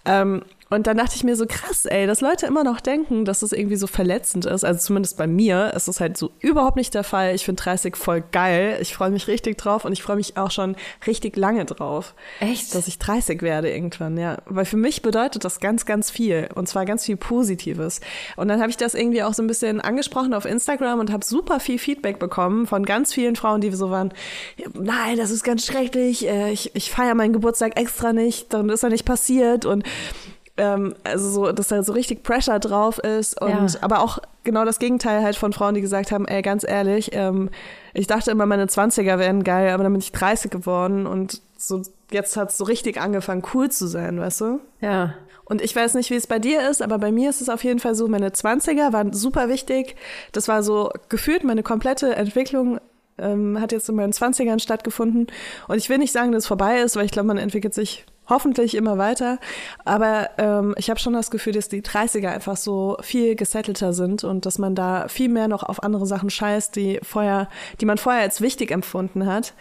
[0.06, 3.42] Ähm, und dann dachte ich mir so krass, ey, dass Leute immer noch denken, dass
[3.42, 4.66] es irgendwie so verletzend ist.
[4.66, 7.34] Also zumindest bei mir ist es halt so überhaupt nicht der Fall.
[7.36, 8.78] Ich finde 30 voll geil.
[8.82, 10.76] Ich freue mich richtig drauf und ich freue mich auch schon
[11.06, 12.16] richtig lange drauf.
[12.40, 12.76] Echt?
[12.76, 14.38] Dass ich 30 werde irgendwann, ja.
[14.46, 16.50] Weil für mich bedeutet das ganz, ganz viel.
[16.56, 18.02] Und zwar ganz viel Positives.
[18.36, 21.24] Und dann habe ich das irgendwie auch so ein bisschen angesprochen auf Instagram und habe
[21.24, 24.14] super viel Feedback bekommen von ganz vielen Frauen, die so waren,
[24.74, 28.84] nein, das ist ganz schrecklich, äh, ich, ich feiere meinen Geburtstag extra nicht, dann ist
[28.84, 29.84] er nicht passiert und
[30.58, 33.66] ähm, also so, dass da so richtig Pressure drauf ist und Ja.
[33.82, 37.50] aber auch genau das Gegenteil halt von Frauen, die gesagt haben, ey, ganz ehrlich, ähm,
[37.94, 41.82] ich dachte immer, meine 20er wären geil, aber dann bin ich 30 geworden und so
[42.12, 44.60] jetzt hat es so richtig angefangen, cool zu sein, weißt du?
[44.82, 45.14] Ja.
[45.46, 47.64] Und ich weiß nicht, wie es bei dir ist, aber bei mir ist es auf
[47.64, 49.96] jeden Fall so, meine 20er waren super wichtig.
[50.32, 52.80] Das war so gefühlt meine komplette Entwicklung
[53.18, 55.28] ähm, hat jetzt in meinen 20ern stattgefunden.
[55.68, 58.06] Und ich will nicht sagen, dass es vorbei ist, weil ich glaube, man entwickelt sich
[58.30, 59.40] hoffentlich immer weiter.
[59.86, 64.24] Aber ähm, ich habe schon das Gefühl, dass die 30er einfach so viel gesettelter sind
[64.24, 67.50] und dass man da viel mehr noch auf andere Sachen scheißt, die vorher,
[67.82, 69.54] die man vorher als wichtig empfunden hat.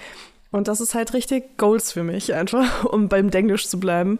[0.51, 4.19] Und das ist halt richtig Goals für mich, einfach, um beim Denglisch zu bleiben.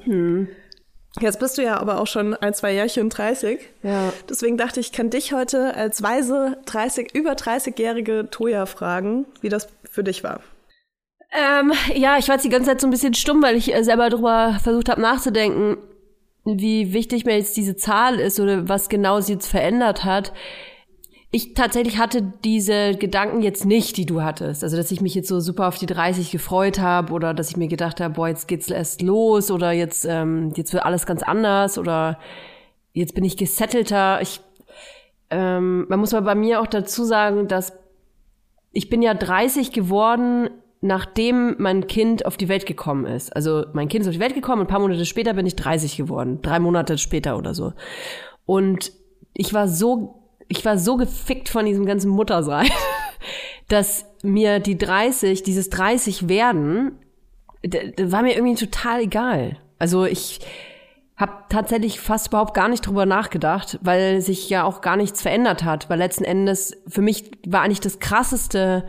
[1.19, 3.59] Jetzt bist du ja aber auch schon ein, zwei Jährchen 30.
[3.83, 4.13] Ja.
[4.29, 9.69] Deswegen dachte ich, kann dich heute als weise 30, über 30-jährige Toja fragen, wie das
[9.91, 10.41] für dich war.
[11.37, 13.85] Ähm, ja, ich war jetzt die ganze Zeit so ein bisschen stumm, weil ich äh,
[13.85, 15.77] selber drüber versucht habe nachzudenken,
[16.45, 20.33] wie wichtig mir jetzt diese Zahl ist oder was genau sie jetzt verändert hat.
[21.33, 24.65] ich tatsächlich hatte diese Gedanken jetzt nicht, die du hattest.
[24.65, 27.57] Also, dass ich mich jetzt so super auf die 30 gefreut habe oder dass ich
[27.59, 31.23] mir gedacht habe, boah, jetzt geht's erst los oder jetzt, ähm, jetzt wird alles ganz
[31.23, 32.19] anders oder
[32.95, 34.23] jetzt bin ich gesettelter.
[34.23, 34.41] Ich,
[35.31, 37.75] ähm, man muss mal bei mir auch dazu sagen, dass
[38.73, 40.49] ich bin ja 30 geworden,
[40.81, 43.35] nachdem mein Kind auf die Welt gekommen ist.
[43.35, 45.57] Also mein Kind ist auf die Welt gekommen und ein paar Monate später bin ich
[45.57, 46.41] 30 geworden.
[46.43, 47.73] Drei Monate später oder so.
[48.45, 48.93] Und
[49.35, 52.69] ich war so ich war so gefickt von diesem ganzen Muttersein,
[53.69, 56.99] dass mir die 30, dieses 30 werden,
[57.99, 59.57] war mir irgendwie total egal.
[59.79, 60.41] Also ich
[61.17, 65.65] habe tatsächlich fast überhaupt gar nicht drüber nachgedacht, weil sich ja auch gar nichts verändert
[65.65, 65.89] hat.
[65.89, 68.87] Weil letzten Endes für mich war eigentlich das krasseste,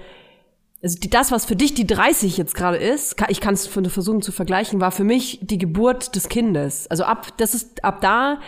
[0.81, 4.21] also die, das, was für dich die 30 jetzt gerade ist, ich kann es versuchen
[4.21, 6.87] zu vergleichen, war für mich die Geburt des Kindes.
[6.89, 8.39] Also ab, das ist ab da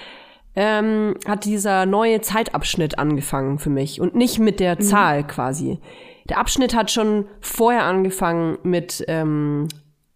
[0.55, 4.81] ähm, hat dieser neue Zeitabschnitt angefangen für mich und nicht mit der mhm.
[4.81, 5.79] Zahl quasi.
[6.27, 9.67] Der Abschnitt hat schon vorher angefangen mit ähm,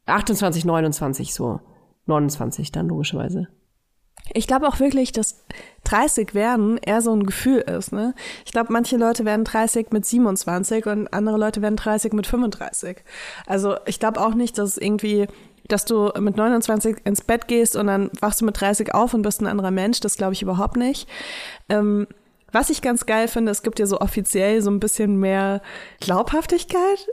[0.05, 1.59] 28, 29 so.
[2.05, 3.47] 29 dann logischerweise.
[4.31, 5.43] Ich glaube auch wirklich, dass
[5.83, 7.91] 30 werden eher so ein Gefühl ist.
[7.91, 8.15] Ne?
[8.45, 13.03] Ich glaube, manche Leute werden 30 mit 27 und andere Leute werden 30 mit 35.
[13.45, 15.27] Also ich glaube auch nicht, dass irgendwie
[15.69, 19.21] dass du mit 29 ins Bett gehst und dann wachst du mit 30 auf und
[19.21, 21.07] bist ein anderer Mensch, das glaube ich überhaupt nicht.
[21.69, 22.05] Ähm,
[22.51, 25.61] was ich ganz geil finde, es gibt ja so offiziell so ein bisschen mehr
[26.01, 27.07] Glaubhaftigkeit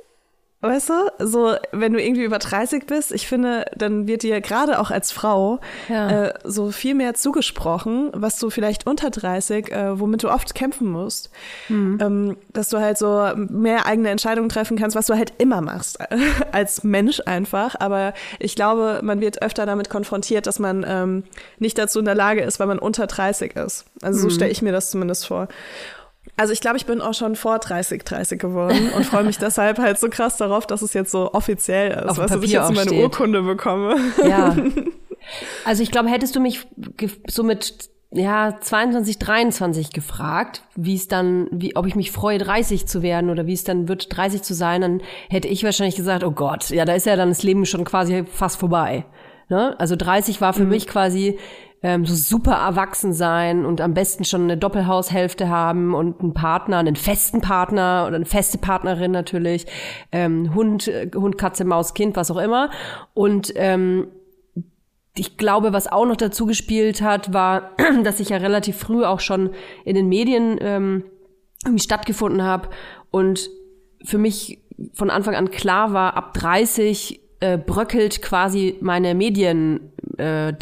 [0.62, 4.78] Weißt du, so wenn du irgendwie über 30 bist, ich finde, dann wird dir gerade
[4.78, 6.26] auch als Frau ja.
[6.26, 10.90] äh, so viel mehr zugesprochen, was du vielleicht unter 30, äh, womit du oft kämpfen
[10.90, 11.30] musst,
[11.70, 11.98] mhm.
[12.02, 15.98] ähm, dass du halt so mehr eigene Entscheidungen treffen kannst, was du halt immer machst
[16.52, 17.76] als Mensch einfach.
[17.78, 21.24] Aber ich glaube, man wird öfter damit konfrontiert, dass man ähm,
[21.58, 23.86] nicht dazu in der Lage ist, weil man unter 30 ist.
[24.02, 24.30] Also so mhm.
[24.30, 25.48] stelle ich mir das zumindest vor.
[26.40, 29.78] Also ich glaube, ich bin auch schon vor 30, 30 geworden und freue mich deshalb
[29.78, 33.02] halt so krass darauf, dass es jetzt so offiziell ist, was ich jetzt meine steht.
[33.02, 33.96] Urkunde bekomme.
[34.26, 34.56] Ja.
[35.66, 36.66] Also ich glaube, hättest du mich
[37.28, 42.86] so mit ja 22, 23 gefragt, wie es dann, wie, ob ich mich freue, 30
[42.86, 46.24] zu werden oder wie es dann wird, 30 zu sein, dann hätte ich wahrscheinlich gesagt,
[46.24, 49.04] oh Gott, ja, da ist ja dann das Leben schon quasi fast vorbei.
[49.50, 49.78] Ne?
[49.78, 50.70] Also 30 war für mhm.
[50.70, 51.38] mich quasi
[51.82, 56.78] ähm, so super erwachsen sein und am besten schon eine Doppelhaushälfte haben und einen Partner,
[56.78, 59.66] einen festen Partner oder eine feste Partnerin natürlich,
[60.12, 62.70] ähm, Hund, äh, Hund, Katze, Maus, Kind, was auch immer.
[63.14, 64.08] Und ähm,
[65.16, 67.72] ich glaube, was auch noch dazu gespielt hat, war,
[68.04, 69.50] dass ich ja relativ früh auch schon
[69.84, 71.04] in den Medien ähm,
[71.64, 72.68] irgendwie stattgefunden habe
[73.10, 73.50] und
[74.02, 74.62] für mich
[74.94, 80.52] von Anfang an klar war, ab 30 äh, bröckelt quasi meine Medien-Daseinsberechtigung, äh,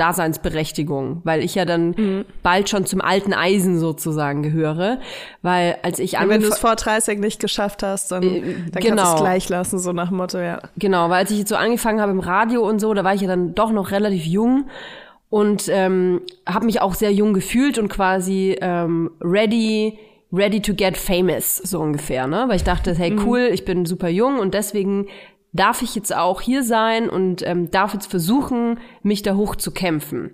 [1.24, 2.24] weil ich ja dann mhm.
[2.42, 4.98] bald schon zum alten Eisen sozusagen gehöre.
[5.42, 8.96] Weil als ich Wenn du es vor 30 nicht geschafft hast, dann, äh, dann genau.
[8.96, 10.60] kannst du es gleich lassen, so nach Motto, ja.
[10.76, 13.20] Genau, weil als ich jetzt so angefangen habe im Radio und so, da war ich
[13.20, 14.68] ja dann doch noch relativ jung
[15.30, 19.98] und ähm, habe mich auch sehr jung gefühlt und quasi ähm, ready
[20.32, 22.44] ready to get famous, so ungefähr, ne?
[22.48, 23.26] Weil ich dachte, hey, mhm.
[23.26, 25.06] cool, ich bin super jung und deswegen
[25.52, 29.72] darf ich jetzt auch hier sein und ähm, darf jetzt versuchen, mich da hoch zu
[29.72, 30.32] kämpfen.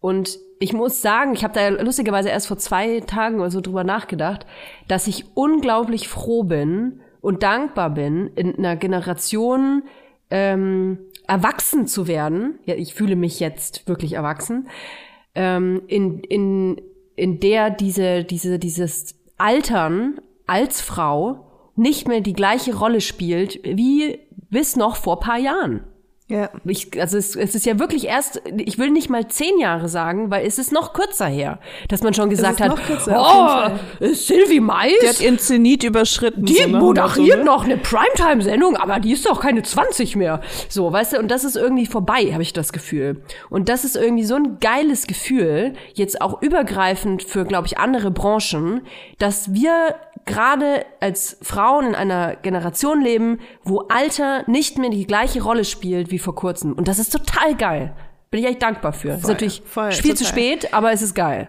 [0.00, 3.84] Und ich muss sagen, ich habe da lustigerweise erst vor zwei Tagen oder so drüber
[3.84, 4.46] nachgedacht,
[4.86, 9.82] dass ich unglaublich froh bin und dankbar bin, in einer Generation
[10.30, 12.58] ähm, erwachsen zu werden.
[12.64, 14.68] Ja, ich fühle mich jetzt wirklich erwachsen,
[15.34, 16.80] ähm, in, in,
[17.16, 24.20] in der diese, diese, dieses Altern als Frau nicht mehr die gleiche Rolle spielt wie
[24.54, 25.84] bis noch vor paar Jahren.
[26.26, 26.48] Ja.
[26.64, 30.30] Ich, also es, es ist ja wirklich erst, ich will nicht mal zehn Jahre sagen,
[30.30, 34.94] weil es ist noch kürzer her, dass man schon gesagt hat, kürzer, oh, Sylvie Mais.
[35.02, 36.46] Die hat ihren Zenit überschritten.
[36.46, 36.78] Die so ne?
[36.78, 37.44] moderiert so, ne?
[37.44, 40.40] noch eine Primetime-Sendung, aber die ist doch keine 20 mehr.
[40.70, 43.22] So, weißt du, und das ist irgendwie vorbei, habe ich das Gefühl.
[43.50, 48.10] Und das ist irgendwie so ein geiles Gefühl, jetzt auch übergreifend für, glaube ich, andere
[48.10, 48.80] Branchen,
[49.18, 55.42] dass wir gerade als Frauen in einer Generation leben, wo Alter nicht mehr die gleiche
[55.42, 56.72] Rolle spielt wie vor kurzem.
[56.72, 57.94] Und das ist total geil.
[58.30, 59.10] Bin ich echt dankbar für.
[59.10, 60.16] Voll, ist natürlich voll, viel total.
[60.16, 61.48] zu spät, aber es ist geil.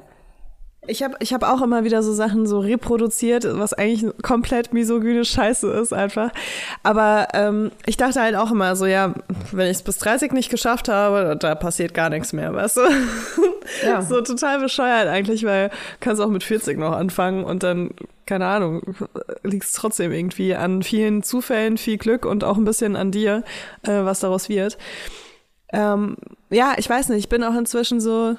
[0.88, 5.26] Ich habe ich hab auch immer wieder so Sachen so reproduziert, was eigentlich komplett misogyne
[5.26, 6.32] Scheiße ist einfach.
[6.84, 9.14] Aber ähm, ich dachte halt auch immer so, ja,
[9.52, 12.82] wenn ich es bis 30 nicht geschafft habe, da passiert gar nichts mehr, weißt du?
[13.86, 14.02] Ja.
[14.04, 17.92] so total bescheuert eigentlich, weil kannst auch mit 40 noch anfangen und dann
[18.26, 18.82] keine Ahnung,
[19.44, 23.44] liegt es trotzdem irgendwie an vielen Zufällen, viel Glück und auch ein bisschen an dir,
[23.84, 24.80] äh, was daraus wird.
[25.72, 26.18] Ähm,
[26.50, 28.36] ja, ich weiß nicht, ich bin auch inzwischen so,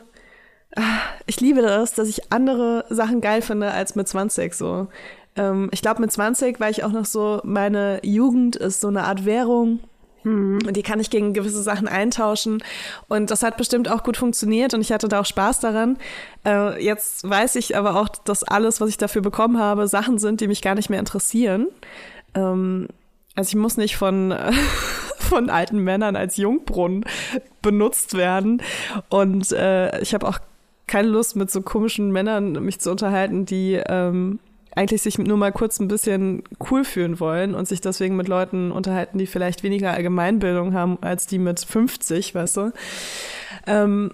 [1.27, 4.89] ich liebe das, dass ich andere Sachen geil finde als mit 20 so.
[5.37, 9.05] Ähm, ich glaube, mit 20 war ich auch noch so, meine Jugend ist so eine
[9.05, 9.81] Art Währung.
[10.27, 12.61] Und die kann ich gegen gewisse Sachen eintauschen.
[13.07, 15.99] Und das hat bestimmt auch gut funktioniert und ich hatte da auch Spaß daran.
[16.45, 20.41] Äh, jetzt weiß ich aber auch, dass alles, was ich dafür bekommen habe, Sachen sind,
[20.41, 21.69] die mich gar nicht mehr interessieren.
[22.35, 22.89] Ähm,
[23.37, 24.35] also ich muss nicht von,
[25.19, 27.05] von alten Männern als Jungbrunnen
[27.63, 28.63] benutzt werden.
[29.09, 30.41] Und äh, ich habe auch
[30.87, 34.39] keine Lust, mit so komischen Männern mich zu unterhalten, die ähm,
[34.77, 38.71] eigentlich sich nur mal kurz ein bisschen cool fühlen wollen und sich deswegen mit Leuten
[38.71, 42.73] unterhalten, die vielleicht weniger Allgemeinbildung haben als die mit 50, weißt du.
[43.67, 44.13] Ähm,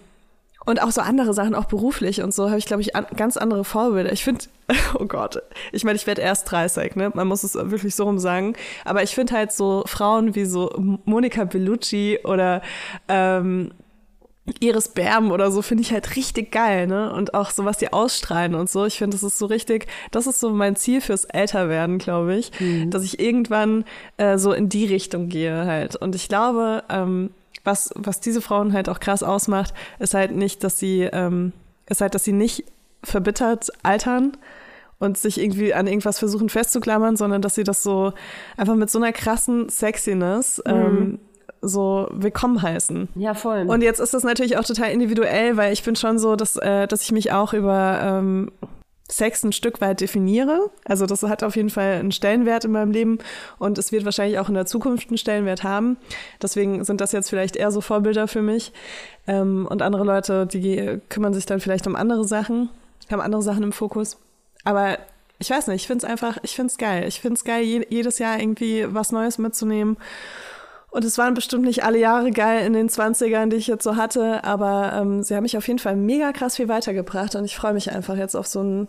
[0.65, 3.37] und auch so andere Sachen, auch beruflich und so, habe ich, glaube ich, an, ganz
[3.37, 4.13] andere Vorbilder.
[4.13, 4.45] Ich finde,
[4.95, 7.11] oh Gott, ich meine, ich werde erst 30, ne?
[7.15, 8.55] Man muss es wirklich so rum sagen.
[8.85, 10.73] Aber ich finde halt so Frauen wie so
[11.05, 12.63] Monika Bellucci oder
[13.09, 13.73] ähm,
[14.59, 17.13] Iris Berben oder so finde ich halt richtig geil, ne?
[17.13, 18.85] Und auch so, was die ausstrahlen und so.
[18.87, 22.51] Ich finde, das ist so richtig, das ist so mein Ziel fürs Älterwerden, glaube ich,
[22.59, 22.91] mhm.
[22.91, 23.85] dass ich irgendwann
[24.17, 25.95] äh, so in die Richtung gehe halt.
[25.95, 27.31] Und ich glaube, ähm,
[27.63, 31.53] was, was diese Frauen halt auch krass ausmacht, ist halt nicht, dass sie, ähm,
[31.87, 32.65] ist halt, dass sie nicht
[33.05, 34.37] verbittert altern
[34.99, 38.13] und sich irgendwie an irgendwas versuchen festzuklammern, sondern dass sie das so
[38.57, 40.73] einfach mit so einer krassen Sexiness mhm.
[40.73, 41.19] ähm,
[41.63, 43.09] so willkommen heißen.
[43.15, 43.67] Ja, voll.
[43.69, 46.89] Und jetzt ist das natürlich auch total individuell, weil ich bin schon so, dass, äh,
[46.89, 48.51] dass ich mich auch über ähm,
[49.09, 50.71] Sex ein Stück weit definiere.
[50.85, 53.19] Also das hat auf jeden Fall einen Stellenwert in meinem Leben
[53.59, 55.97] und es wird wahrscheinlich auch in der Zukunft einen Stellenwert haben.
[56.43, 58.73] Deswegen sind das jetzt vielleicht eher so Vorbilder für mich.
[59.29, 62.71] Ähm, und andere Leute, die kümmern sich dann vielleicht um andere Sachen,
[63.11, 64.17] haben andere Sachen im Fokus.
[64.65, 64.99] Aber
[65.39, 67.05] ich weiß nicht, ich finde es einfach, ich finde es geil.
[67.07, 69.97] Ich finde es geil, je, jedes Jahr irgendwie was Neues mitzunehmen
[70.93, 73.97] und es waren bestimmt nicht alle Jahre geil in den 20ern, die ich jetzt so
[73.97, 77.57] hatte, aber ähm, sie haben mich auf jeden Fall mega krass viel weitergebracht und ich
[77.57, 78.89] freue mich einfach jetzt auf so, ein,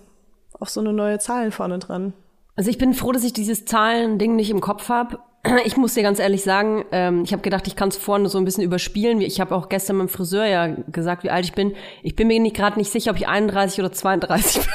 [0.60, 2.14] auf so eine neue Zahlen vorne dran.
[2.58, 5.20] Also ich bin froh, dass ich dieses Zahlen-Ding nicht im Kopf habe.
[5.66, 8.38] Ich muss dir ganz ehrlich sagen, ähm, ich habe gedacht, ich kann es vorne so
[8.38, 9.20] ein bisschen überspielen.
[9.20, 11.74] Ich habe auch gestern meinem Friseur ja gesagt, wie alt ich bin.
[12.02, 14.70] Ich bin mir nicht gerade nicht sicher, ob ich 31 oder 32 bin.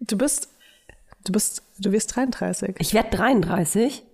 [0.00, 0.48] Du bist,
[1.24, 2.76] du bist, du wirst 33.
[2.78, 4.04] Ich werde 33.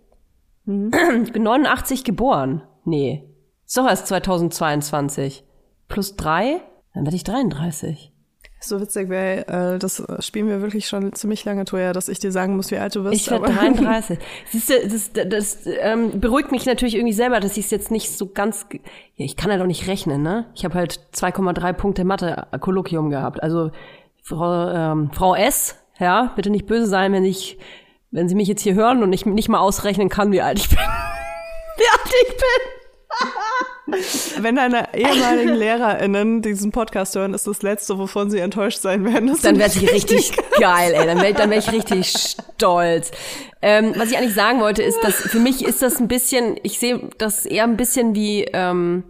[0.66, 0.90] Mhm.
[1.24, 2.62] Ich bin 89 geboren.
[2.84, 3.24] Nee.
[3.64, 5.44] Ist doch erst 2022.
[5.88, 6.60] Plus drei?
[6.94, 8.12] Dann werde ich 33.
[8.58, 12.32] So witzig, weil äh, das spielen wir wirklich schon ziemlich lange, Toja, dass ich dir
[12.32, 13.14] sagen muss, wie alt du bist.
[13.14, 14.18] Ich werde 33.
[14.50, 17.90] Siehst du, das, das, das ähm, beruhigt mich natürlich irgendwie selber, dass ich es jetzt
[17.90, 18.66] nicht so ganz...
[19.14, 20.46] Ja, ich kann ja doch nicht rechnen, ne?
[20.54, 23.42] Ich habe halt 2,3 Punkte Mathe-Kolloquium gehabt.
[23.42, 23.70] Also
[24.22, 27.58] Frau, ähm, Frau S., ja, bitte nicht böse sein, wenn ich
[28.10, 30.68] wenn Sie mich jetzt hier hören und ich nicht mal ausrechnen kann, wie alt ich
[30.68, 30.78] bin.
[31.76, 32.72] wie alt ich bin.
[34.40, 39.36] Wenn deine ehemaligen LehrerInnen diesen Podcast hören, ist das Letzte, wovon sie enttäuscht sein werden.
[39.42, 41.06] Dann wäre ich richtig geil, ey.
[41.06, 43.12] Dann wäre dann wär ich richtig stolz.
[43.62, 46.78] Ähm, was ich eigentlich sagen wollte, ist, dass für mich ist das ein bisschen, ich
[46.78, 49.04] sehe das eher ein bisschen wie, ähm,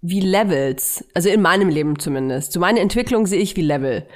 [0.00, 1.04] wie Levels.
[1.14, 2.52] Also in meinem Leben zumindest.
[2.52, 4.06] So meine Entwicklung sehe ich wie Level.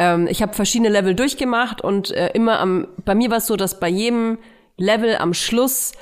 [0.00, 3.56] Ähm, ich habe verschiedene Level durchgemacht und äh, immer am, bei mir war es so,
[3.56, 4.38] dass bei jedem
[4.78, 5.92] Level am Schluss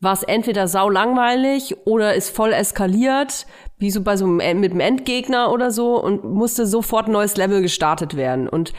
[0.00, 3.46] war es entweder sau langweilig oder ist voll eskaliert,
[3.78, 7.36] wie so bei so einem, mit einem Endgegner oder so und musste sofort ein neues
[7.36, 8.48] Level gestartet werden.
[8.48, 8.72] Und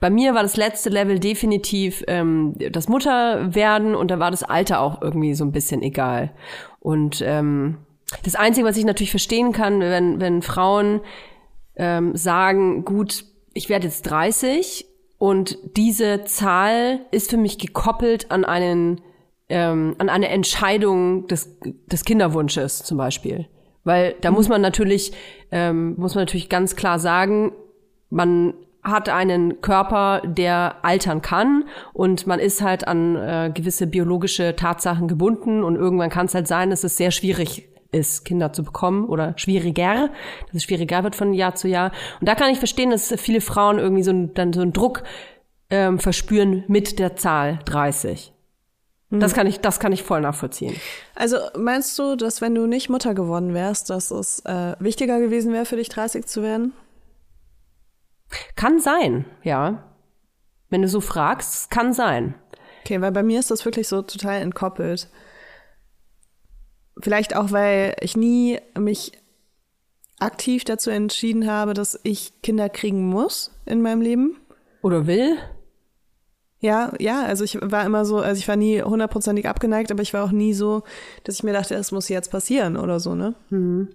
[0.00, 4.80] bei mir war das letzte Level definitiv ähm, das Mutterwerden und da war das Alter
[4.80, 6.30] auch irgendwie so ein bisschen egal.
[6.78, 7.78] Und ähm,
[8.22, 11.00] das Einzige, was ich natürlich verstehen kann, wenn, wenn Frauen
[11.76, 14.86] ähm, sagen, gut, ich werde jetzt 30
[15.18, 19.00] und diese Zahl ist für mich gekoppelt an einen
[19.50, 23.48] ähm, an eine Entscheidung des, des Kinderwunsches zum Beispiel.
[23.84, 24.36] Weil da mhm.
[24.36, 25.12] muss man natürlich,
[25.50, 27.52] ähm, muss man natürlich ganz klar sagen,
[28.08, 34.56] man hat einen Körper, der altern kann und man ist halt an äh, gewisse biologische
[34.56, 38.62] Tatsachen gebunden und irgendwann kann es halt sein, dass es sehr schwierig ist, Kinder zu
[38.62, 40.10] bekommen oder schwieriger,
[40.46, 41.92] dass es schwieriger wird von Jahr zu Jahr.
[42.20, 45.02] Und da kann ich verstehen, dass viele Frauen irgendwie so, dann so einen Druck
[45.70, 48.32] ähm, verspüren mit der Zahl 30.
[49.12, 50.76] Das kann ich, das kann ich voll nachvollziehen.
[51.16, 55.52] Also meinst du, dass wenn du nicht Mutter geworden wärst, dass es äh, wichtiger gewesen
[55.52, 56.72] wäre für dich 30 zu werden?
[58.54, 59.82] Kann sein, ja.
[60.68, 62.34] Wenn du so fragst, kann sein.
[62.84, 65.08] Okay, weil bei mir ist das wirklich so total entkoppelt.
[67.02, 69.12] Vielleicht auch, weil ich nie mich
[70.18, 74.36] aktiv dazu entschieden habe, dass ich Kinder kriegen muss in meinem Leben.
[74.82, 75.36] Oder will?
[76.60, 80.12] Ja, ja, also ich war immer so, also ich war nie hundertprozentig abgeneigt, aber ich
[80.12, 80.82] war auch nie so,
[81.24, 83.34] dass ich mir dachte, es muss jetzt passieren oder so, ne?
[83.48, 83.88] Mhm.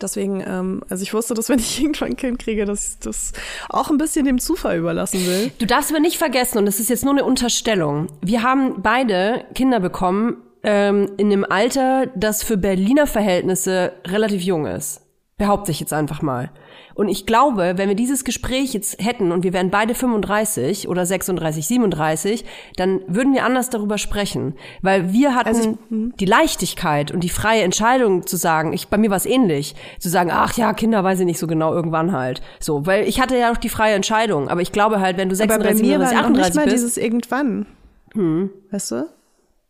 [0.00, 3.32] Deswegen, ähm, also ich wusste, dass wenn ich irgendwann ein Kind kriege, dass ich das
[3.68, 5.52] auch ein bisschen dem Zufall überlassen will.
[5.58, 9.44] Du darfst aber nicht vergessen, und das ist jetzt nur eine Unterstellung, wir haben beide
[9.54, 15.00] Kinder bekommen ähm, in einem Alter, das für Berliner Verhältnisse relativ jung ist.
[15.38, 16.50] Behaupte ich jetzt einfach mal.
[16.94, 21.04] Und ich glaube, wenn wir dieses Gespräch jetzt hätten und wir wären beide 35 oder
[21.04, 22.44] 36, 37,
[22.76, 24.54] dann würden wir anders darüber sprechen.
[24.80, 26.14] Weil wir hatten Also ich- hm.
[26.18, 30.08] die Leichtigkeit und die freie Entscheidung zu sagen, ich, bei mir war es ähnlich, zu
[30.08, 32.40] sagen, ach ja, Kinder weiß ich nicht so genau, irgendwann halt.
[32.58, 34.48] So, weil ich hatte ja noch die freie Entscheidung.
[34.48, 36.54] Aber ich glaube halt, wenn du Aber bei 36, mir war 37, noch nicht 38
[36.56, 37.66] mal bist, dieses irgendwann.
[38.70, 39.04] Weißt du?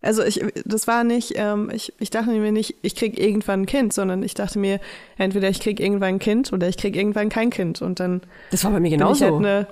[0.07, 3.67] Also ich, das war nicht, ähm, ich, ich dachte mir nicht, ich krieg irgendwann ein
[3.67, 4.81] Kind, sondern ich dachte mir,
[5.19, 7.83] entweder ich krieg irgendwann ein Kind oder ich krieg irgendwann kein Kind.
[7.83, 9.37] Und dann das war bei mir bin ich halt genauso.
[9.37, 9.67] eine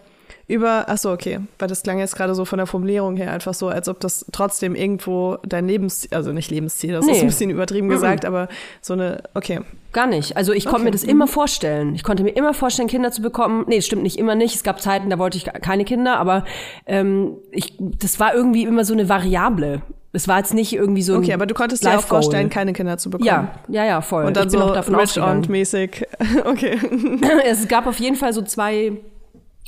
[0.47, 3.55] über, ach so, okay, weil das klang jetzt gerade so von der Formulierung her einfach
[3.55, 7.20] so, als ob das trotzdem irgendwo dein Lebensziel, also nicht Lebensziel, das ist Nee.
[7.20, 8.49] ein bisschen übertrieben gesagt, aber
[8.82, 9.61] so eine, okay.
[9.93, 10.37] Gar nicht.
[10.37, 10.85] Also ich konnte Okay.
[10.85, 11.95] mir das immer vorstellen.
[11.95, 13.64] Ich konnte mir immer vorstellen, Kinder zu bekommen.
[13.68, 14.55] Nee, das stimmt nicht immer nicht.
[14.55, 16.45] Es gab Zeiten, da wollte ich keine Kinder, aber
[16.85, 19.80] ähm, ich, das war irgendwie immer so eine Variable.
[20.15, 22.73] Es war jetzt nicht irgendwie so ein Okay, aber du konntest dir auch vorstellen, keine
[22.73, 23.27] Kinder zu bekommen.
[23.27, 24.25] Ja, ja, ja, voll.
[24.25, 26.07] Und dann ich bin so auch davon rich und mäßig.
[26.45, 26.79] Okay.
[27.47, 28.93] es gab auf jeden Fall so zwei,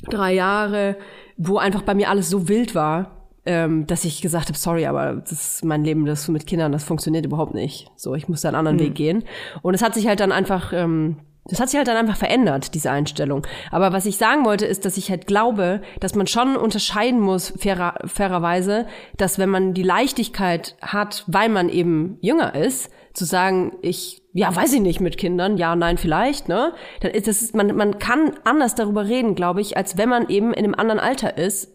[0.09, 0.95] drei Jahre,
[1.37, 5.15] wo einfach bei mir alles so wild war, ähm, dass ich gesagt habe, sorry, aber
[5.15, 7.89] das ist mein Leben, das mit Kindern, das funktioniert überhaupt nicht.
[7.95, 9.23] So, ich muss da einen anderen Weg gehen.
[9.61, 11.17] Und es hat sich halt dann einfach, ähm,
[11.49, 13.45] das hat sich halt dann einfach verändert, diese Einstellung.
[13.71, 17.53] Aber was ich sagen wollte, ist, dass ich halt glaube, dass man schon unterscheiden muss,
[17.57, 18.87] fairer, fairerweise,
[19.17, 24.55] dass wenn man die Leichtigkeit hat, weil man eben jünger ist, zu sagen, ich, ja,
[24.55, 26.73] weiß ich nicht mit Kindern, ja, nein, vielleicht, ne?
[27.01, 30.53] Dann ist das, man, man kann anders darüber reden, glaube ich, als wenn man eben
[30.53, 31.71] in einem anderen Alter ist,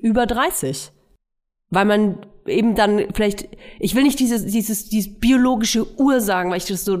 [0.00, 0.92] über 30.
[1.68, 3.48] Weil man eben dann vielleicht,
[3.78, 6.98] ich will nicht dieses, dieses, dieses biologische Ur sagen, weil ich das so,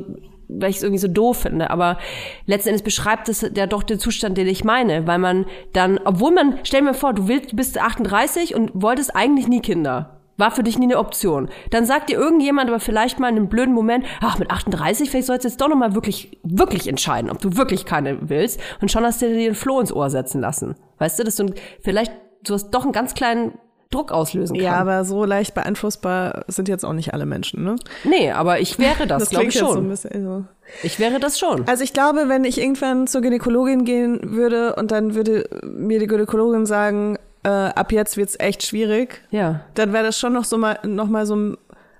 [0.48, 1.98] weil ich es irgendwie so doof finde, aber
[2.46, 6.32] letzten Endes beschreibt es ja doch den Zustand, den ich meine, weil man dann, obwohl
[6.32, 10.12] man, stell mir vor, du willst, bist 38 und wolltest eigentlich nie Kinder.
[10.38, 11.48] War für dich nie eine Option.
[11.70, 15.26] Dann sagt dir irgendjemand aber vielleicht mal in einem blöden Moment, ach, mit 38, vielleicht
[15.26, 18.60] sollst du jetzt doch nochmal wirklich, wirklich entscheiden, ob du wirklich keine willst.
[18.82, 20.74] Und schon hast du dir den Floh ins Ohr setzen lassen.
[20.98, 22.12] Weißt du, dass du vielleicht,
[22.44, 23.58] du hast doch einen ganz kleinen
[23.90, 24.64] Druck auslösen kann.
[24.64, 27.76] Ja, aber so leicht beeinflussbar sind jetzt auch nicht alle Menschen, ne?
[28.04, 29.94] Nee, aber ich wäre das, glaube ich so schon.
[29.96, 30.44] so.
[30.82, 31.66] Ich wäre das schon.
[31.68, 36.06] Also ich glaube, wenn ich irgendwann zur Gynäkologin gehen würde und dann würde mir die
[36.08, 39.60] Gynäkologin sagen, äh, ab jetzt wird's echt schwierig, Ja.
[39.74, 41.56] dann wäre das schon noch so mal noch mal so ein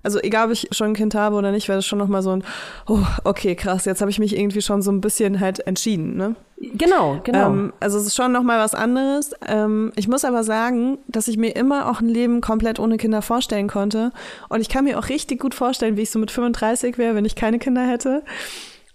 [0.06, 2.22] also egal ob ich schon ein Kind habe oder nicht, wäre das schon noch mal
[2.22, 2.44] so ein
[2.86, 6.36] oh, okay, krass, jetzt habe ich mich irgendwie schon so ein bisschen halt entschieden, ne?
[6.58, 7.48] Genau, genau.
[7.48, 9.32] Ähm, also es ist schon noch mal was anderes.
[9.46, 13.20] Ähm, ich muss aber sagen, dass ich mir immer auch ein Leben komplett ohne Kinder
[13.20, 14.12] vorstellen konnte.
[14.48, 17.24] Und ich kann mir auch richtig gut vorstellen, wie ich so mit 35 wäre, wenn
[17.24, 18.22] ich keine Kinder hätte.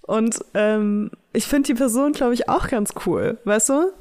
[0.01, 3.91] Und ähm, ich finde die Person, glaube ich, auch ganz cool, weißt du?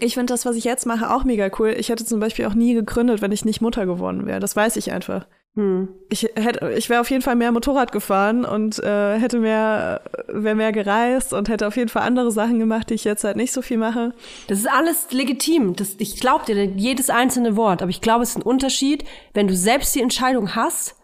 [0.00, 1.74] Ich finde das, was ich jetzt mache, auch mega cool.
[1.78, 4.40] Ich hätte zum Beispiel auch nie gegründet, wenn ich nicht Mutter geworden wäre.
[4.40, 5.26] Das weiß ich einfach.
[5.56, 5.88] Hm.
[6.08, 10.56] Ich hätte, ich wäre auf jeden Fall mehr Motorrad gefahren und äh, hätte mehr, wäre
[10.56, 13.52] mehr gereist und hätte auf jeden Fall andere Sachen gemacht, die ich jetzt halt nicht
[13.52, 14.14] so viel mache.
[14.48, 15.76] Das ist alles legitim.
[15.76, 17.82] Das, ich glaube dir jedes einzelne Wort.
[17.82, 20.96] Aber ich glaube, es ist ein Unterschied, wenn du selbst die Entscheidung hast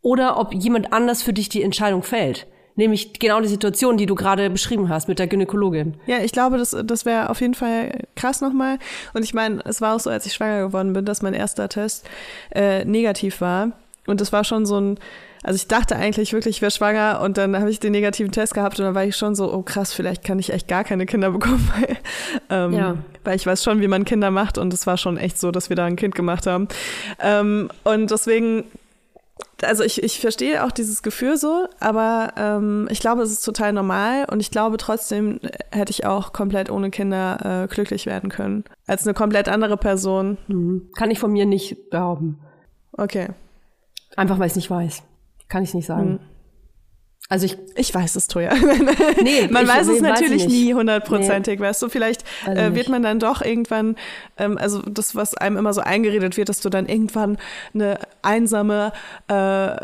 [0.00, 2.46] oder ob jemand anders für dich die Entscheidung fällt.
[2.76, 5.94] Nämlich genau die Situation, die du gerade beschrieben hast mit der Gynäkologin.
[6.06, 8.78] Ja, ich glaube, das, das wäre auf jeden Fall krass nochmal.
[9.14, 11.68] Und ich meine, es war auch so, als ich schwanger geworden bin, dass mein erster
[11.68, 12.06] Test
[12.54, 13.72] äh, negativ war.
[14.06, 14.98] Und das war schon so ein,
[15.42, 18.54] also ich dachte eigentlich wirklich, ich wäre schwanger und dann habe ich den negativen Test
[18.54, 21.06] gehabt und dann war ich schon so, oh krass, vielleicht kann ich echt gar keine
[21.06, 21.96] Kinder bekommen, weil,
[22.50, 22.96] ähm, Ja.
[23.24, 25.68] weil ich weiß schon, wie man Kinder macht und es war schon echt so, dass
[25.70, 26.68] wir da ein Kind gemacht haben.
[27.20, 28.64] Ähm, und deswegen
[29.62, 33.72] also ich, ich verstehe auch dieses Gefühl so, aber ähm, ich glaube, es ist total
[33.72, 38.64] normal und ich glaube trotzdem hätte ich auch komplett ohne Kinder äh, glücklich werden können.
[38.86, 40.38] Als eine komplett andere Person.
[40.46, 40.90] Hm.
[40.96, 42.38] Kann ich von mir nicht behaupten.
[42.92, 43.28] Okay.
[44.16, 45.02] Einfach weil ich es nicht weiß.
[45.48, 46.20] Kann ich nicht sagen.
[47.28, 48.54] Also ich, Ich weiß es, Toja.
[49.22, 50.66] nee, man ich, weiß es nee, natürlich ich nicht.
[50.66, 51.88] nie hundertprozentig, weißt du?
[51.88, 53.96] Vielleicht Weiß ich äh, wird man dann doch irgendwann,
[54.36, 57.38] ähm, also das, was einem immer so eingeredet wird, dass du dann irgendwann
[57.74, 58.92] eine einsame,
[59.28, 59.76] äh,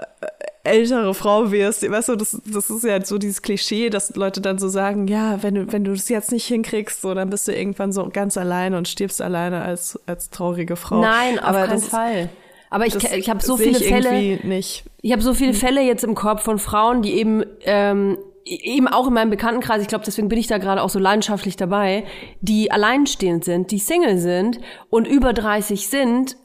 [0.64, 1.88] ältere Frau wirst.
[1.88, 5.42] Weißt du, das, das ist ja so dieses Klischee, dass Leute dann so sagen, ja,
[5.42, 8.36] wenn du, wenn du das jetzt nicht hinkriegst, so, dann bist du irgendwann so ganz
[8.36, 11.00] alleine und stirbst alleine als, als traurige Frau.
[11.00, 12.28] Nein, auf Aber keinen Fall.
[12.72, 14.38] Aber ich, das ich habe so viele ich Fälle.
[14.46, 14.84] nicht.
[15.02, 18.16] Ich habe so viele Fälle jetzt im Kopf von Frauen, die eben ähm,
[18.46, 21.56] eben auch in meinem Bekanntenkreis, ich glaube, deswegen bin ich da gerade auch so leidenschaftlich
[21.56, 22.04] dabei,
[22.40, 24.58] die alleinstehend sind, die Single sind
[24.88, 26.38] und über 30 sind,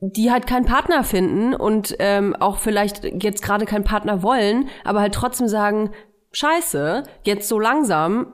[0.00, 5.00] die halt keinen Partner finden und ähm, auch vielleicht jetzt gerade keinen Partner wollen, aber
[5.00, 5.92] halt trotzdem sagen,
[6.32, 8.26] scheiße, jetzt so langsam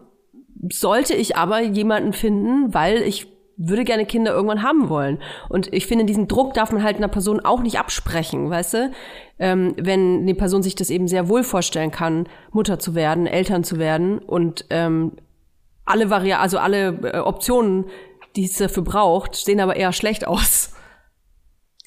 [0.72, 5.18] sollte ich aber jemanden finden, weil ich würde gerne Kinder irgendwann haben wollen.
[5.48, 8.92] Und ich finde, diesen Druck darf man halt einer Person auch nicht absprechen, weißt du?
[9.38, 13.64] Ähm, wenn eine Person sich das eben sehr wohl vorstellen kann, Mutter zu werden, Eltern
[13.64, 15.12] zu werden und ähm,
[15.84, 17.86] alle Vari also alle äh, Optionen,
[18.36, 20.74] die es dafür braucht, sehen aber eher schlecht aus.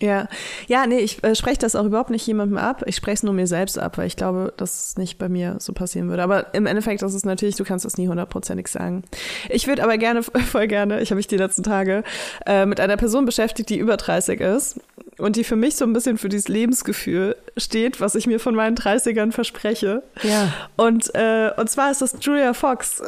[0.02, 0.28] Ja,
[0.68, 2.84] ja, nee, ich äh, spreche das auch überhaupt nicht jemandem ab.
[2.88, 5.58] Ich spreche es nur mir selbst ab, weil ich glaube, dass es nicht bei mir
[5.60, 6.24] so passieren würde.
[6.24, 9.04] Aber im Endeffekt ist es natürlich, du kannst das nie hundertprozentig sagen.
[9.50, 12.04] Ich würde aber gerne, voll gerne, ich habe mich die letzten Tage
[12.48, 14.80] äh, mit einer Person beschäftigt, die über 30 ist
[15.20, 18.56] und die für mich so ein bisschen für dieses Lebensgefühl steht, was ich mir von
[18.56, 20.02] meinen 30ern verspreche.
[20.24, 20.52] Ja.
[20.78, 23.04] Und, äh, und zwar ist das Julia Fox.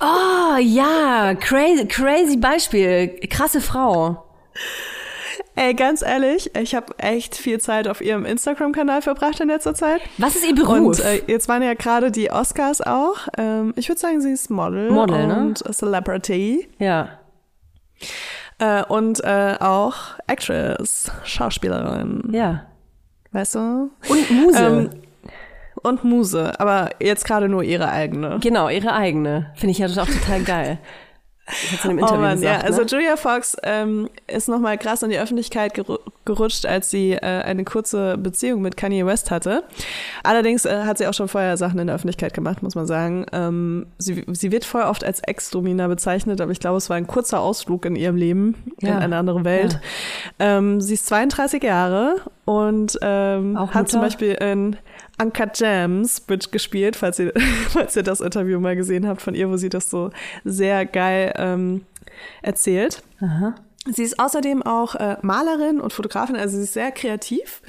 [0.00, 4.24] Oh ja, crazy, crazy Beispiel, krasse Frau.
[5.54, 10.00] Ey, ganz ehrlich, ich habe echt viel Zeit auf ihrem Instagram-Kanal verbracht in letzter Zeit.
[10.18, 10.78] Was ist ihr Beruf?
[10.78, 13.28] Und äh, jetzt waren ja gerade die Oscars auch.
[13.36, 15.38] Ähm, ich würde sagen, sie ist Model, Model ne?
[15.38, 16.68] und Celebrity.
[16.78, 17.18] Ja.
[18.58, 22.30] Äh, und äh, auch Actress, Schauspielerin.
[22.32, 22.66] Ja.
[23.32, 23.90] Weißt du?
[24.08, 24.58] Und Muse.
[24.58, 24.90] Ähm,
[25.82, 28.38] und Muse, aber jetzt gerade nur ihre eigene.
[28.40, 29.52] genau, ihre eigene.
[29.56, 30.78] Finde ich ja auch total geil.
[31.46, 32.86] Hatte in Oh Mann, gesagt, ja, also ne?
[32.88, 37.64] Julia Fox ähm, ist nochmal krass in die Öffentlichkeit geru gerutscht, als sie äh, eine
[37.64, 39.64] kurze Beziehung mit Kanye West hatte.
[40.22, 43.26] Allerdings äh, hat sie auch schon vorher Sachen in der Öffentlichkeit gemacht, muss man sagen.
[43.32, 47.08] Ähm, sie, sie wird voll oft als Ex-Domina bezeichnet, aber ich glaube, es war ein
[47.08, 48.90] kurzer Ausflug in ihrem Leben Ja.
[48.90, 49.80] in eine andere Welt.
[50.38, 54.00] Ähm, sie ist 32 Jahre und ähm, Auch hat zum?
[54.00, 54.76] Beispiel in
[55.20, 57.32] Uncut Gems mitgespielt, falls ihr,
[57.68, 60.10] falls ihr das Interview mal gesehen habt von ihr, wo sie das so
[60.44, 61.84] sehr geil ähm,
[62.42, 63.02] erzählt.
[63.20, 63.54] Aha.
[63.84, 67.62] Sie ist außerdem auch äh, Malerin und Fotografin, also sie ist sehr kreativ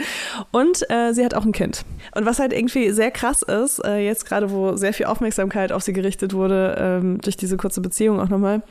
[0.51, 1.85] und äh, sie hat auch ein Kind.
[2.13, 5.81] Und was halt irgendwie sehr krass ist, äh, jetzt gerade wo sehr viel Aufmerksamkeit auf
[5.81, 8.61] sie gerichtet wurde, ähm, durch diese kurze Beziehung auch nochmal,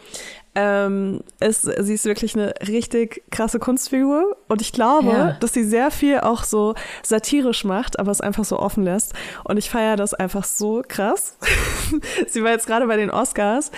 [0.55, 5.32] ähm, ist, sie ist wirklich eine richtig krasse Kunstfigur und ich glaube, Ja.
[5.40, 9.57] dass sie sehr viel auch so satirisch macht, aber es einfach so offen lässt und
[9.57, 11.36] ich feiere das einfach so krass.
[12.28, 13.70] sie war jetzt gerade bei den Oscars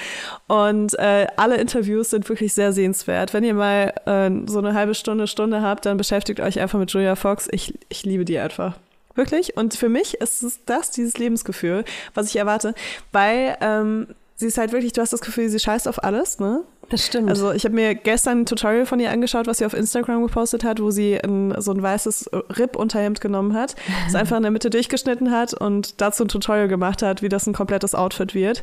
[0.49, 3.33] und äh, alle Interviews sind wirklich sehr sehenswert.
[3.35, 6.91] Wenn ihr mal äh, so eine halbe Stunde, Stunde habt, dann beschäftigt euch einfach mit
[6.91, 7.49] Julia Fox.
[7.53, 8.75] Ich, ich liebe die einfach.
[9.15, 9.57] Wirklich.
[9.57, 12.75] Und für mich ist es das, dieses Lebensgefühl, was ich erwarte,
[13.13, 16.65] weil ähm, sie ist halt wirklich, du hast das Gefühl, sie scheißt auf alles, ne?
[16.91, 17.31] Das stimmt.
[17.31, 20.65] Also ich habe mir gestern ein Tutorial von ihr angeschaut, was sie auf Instagram gepostet
[20.65, 23.75] hat, wo sie ein, so ein weißes Rip-Unterhemd genommen hat,
[24.07, 27.47] es einfach in der Mitte durchgeschnitten hat und dazu ein Tutorial gemacht hat, wie das
[27.47, 28.63] ein komplettes Outfit wird.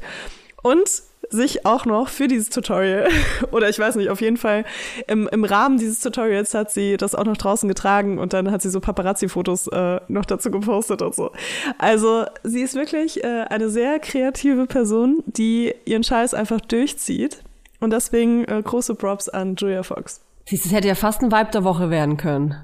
[0.62, 0.88] Und
[1.32, 3.10] sich auch noch für dieses Tutorial,
[3.52, 4.66] oder ich weiß nicht, auf jeden Fall
[5.08, 8.62] im, im Rahmen dieses Tutorials hat sie das auch noch draußen getragen und dann hat
[8.62, 11.32] sie so Paparazzi-Fotos äh, noch dazu gepostet und so.
[11.78, 17.44] Also sie ist wirklich äh, eine sehr kreative Person, die ihren Scheiß einfach durchzieht.
[17.80, 20.22] Und deswegen äh, große Props an Julia Fox.
[20.46, 22.56] Siehst du, es hätte ja fast ein Vibe der Woche werden können.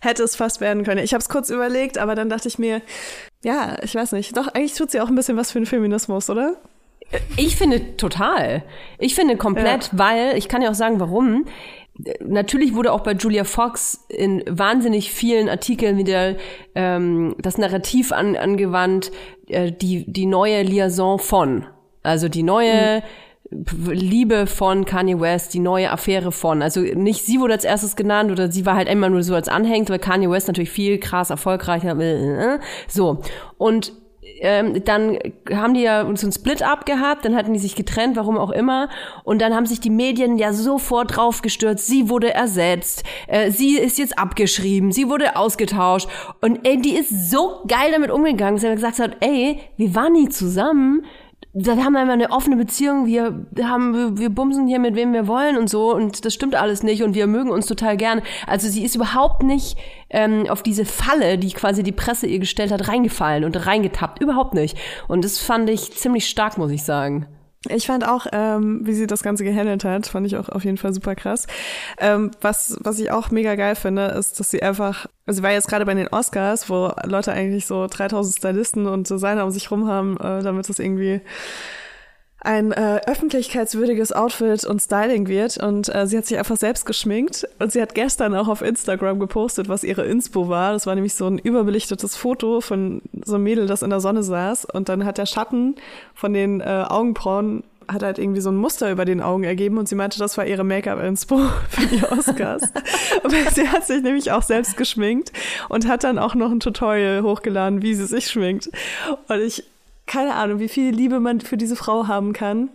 [0.00, 1.02] Hätte es fast werden können.
[1.02, 2.82] Ich habe es kurz überlegt, aber dann dachte ich mir,
[3.44, 4.36] ja, ich weiß nicht.
[4.36, 6.56] Doch, eigentlich tut sie auch ein bisschen was für den Feminismus, oder?
[7.36, 8.62] Ich finde total.
[8.98, 11.46] Ich finde komplett, weil, ich kann ja auch sagen, warum.
[12.20, 16.34] Natürlich wurde auch bei Julia Fox in wahnsinnig vielen Artikeln wieder
[16.74, 19.12] ähm, das Narrativ an, angewandt,
[19.48, 21.64] äh, die, die neue Liaison von.
[22.02, 23.02] Also die neue
[23.50, 26.62] Liebe von Kanye West, die neue Affäre von.
[26.62, 29.48] Also nicht sie wurde als erstes genannt oder sie war halt immer nur so als
[29.48, 31.98] anhängt, weil Kanye West natürlich viel krass erfolgreicher.
[31.98, 33.22] äh, So.
[33.56, 33.92] Und
[34.40, 35.18] ähm, dann
[35.52, 38.88] haben die ja so einen Split-up gehabt, dann hatten die sich getrennt, warum auch immer.
[39.24, 41.86] Und dann haben sich die Medien ja sofort draufgestürzt.
[41.86, 46.08] Sie wurde ersetzt, äh, sie ist jetzt abgeschrieben, sie wurde ausgetauscht.
[46.40, 50.12] Und ey, die ist so geil damit umgegangen, dass er gesagt hat, ey, wir waren
[50.12, 51.04] nie zusammen.
[51.58, 55.26] Wir haben einmal eine offene Beziehung, wir haben, wir, wir bumsen hier mit wem wir
[55.26, 58.20] wollen und so und das stimmt alles nicht und wir mögen uns total gern.
[58.46, 59.78] Also sie ist überhaupt nicht
[60.10, 64.20] ähm, auf diese Falle, die quasi die Presse ihr gestellt hat, reingefallen und reingetappt.
[64.20, 64.76] Überhaupt nicht.
[65.08, 67.26] Und das fand ich ziemlich stark, muss ich sagen.
[67.70, 70.76] Ich fand auch, ähm, wie sie das Ganze gehandelt hat, fand ich auch auf jeden
[70.76, 71.46] Fall super krass.
[71.98, 75.52] Ähm, was, was ich auch mega geil finde, ist, dass sie einfach, also sie war
[75.52, 79.70] jetzt gerade bei den Oscars, wo Leute eigentlich so 3000 Stylisten und Designer um sich
[79.70, 81.20] rum haben, äh, damit das irgendwie
[82.46, 85.58] ein äh, öffentlichkeitswürdiges Outfit und Styling wird.
[85.58, 87.46] Und äh, sie hat sich einfach selbst geschminkt.
[87.58, 90.72] Und sie hat gestern auch auf Instagram gepostet, was ihre Inspo war.
[90.72, 94.22] Das war nämlich so ein überbelichtetes Foto von so einem Mädel, das in der Sonne
[94.22, 94.64] saß.
[94.66, 95.74] Und dann hat der Schatten
[96.14, 99.88] von den äh, Augenbrauen hat halt irgendwie so ein Muster über den Augen ergeben und
[99.88, 101.38] sie meinte, das war ihre Make-up-Inspo
[101.68, 102.62] für die Oscars.
[103.22, 105.32] Aber sie hat sich nämlich auch selbst geschminkt
[105.68, 108.70] und hat dann auch noch ein Tutorial hochgeladen, wie sie sich schminkt.
[109.28, 109.62] Und ich,
[110.06, 112.70] keine Ahnung, wie viel Liebe man für diese Frau haben kann.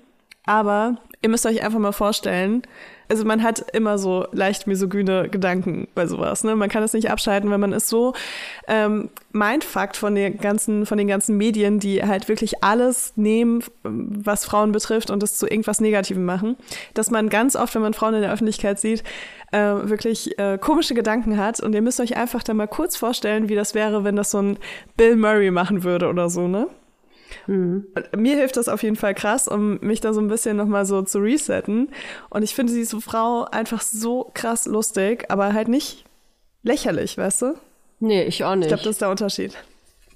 [0.46, 2.64] Aber ihr müsst euch einfach mal vorstellen,
[3.12, 6.46] also man hat immer so leicht misogyne Gedanken bei sowas.
[6.46, 6.56] Ne?
[6.56, 8.14] Man kann es nicht abschalten, weil man ist so
[8.70, 14.46] ähm, mindfuckt von den ganzen, von den ganzen Medien, die halt wirklich alles nehmen, was
[14.46, 16.56] Frauen betrifft und es zu irgendwas Negativem machen,
[16.94, 19.04] dass man ganz oft, wenn man Frauen in der Öffentlichkeit sieht,
[19.52, 21.60] äh, wirklich äh, komische Gedanken hat.
[21.60, 24.42] Und ihr müsst euch einfach da mal kurz vorstellen, wie das wäre, wenn das so
[24.42, 24.58] ein
[24.96, 26.68] Bill Murray machen würde oder so, ne?
[27.48, 27.86] Mhm.
[28.16, 31.02] Mir hilft das auf jeden Fall krass, um mich da so ein bisschen nochmal so
[31.02, 31.90] zu resetten.
[32.30, 36.06] Und ich finde diese Frau einfach so krass lustig, aber halt nicht
[36.64, 37.54] lächerlich, weißt du?
[38.00, 38.66] Nee, ich auch nicht.
[38.66, 39.58] Ich glaube, das ist der Unterschied.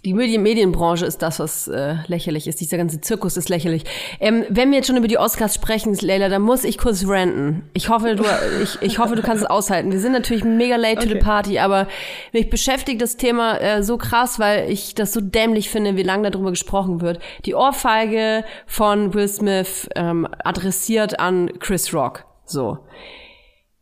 [0.06, 2.62] Die Medien Medienbranche ist das, was äh, lächerlich ist.
[2.62, 3.86] Dieser ganze Zirkus ist lächerlich.
[4.20, 7.64] Ähm, wenn wir jetzt schon über die Oscars sprechen, Leila, dann muss ich kurz ranten.
[7.74, 8.24] Ich hoffe, du,
[8.64, 9.92] ich, ich hoffe, du kannst es aushalten.
[9.92, 11.08] Wir sind natürlich mega late okay.
[11.08, 11.88] to the party, aber
[12.34, 16.30] mich beschäftigt das Thema äh, so krass, weil ich das so dämlich finde, wie lange
[16.30, 17.18] darüber gesprochen wird.
[17.46, 22.26] Die Ohrfeige von Will Smith ähm, adressiert an Chris Rock.
[22.46, 22.78] So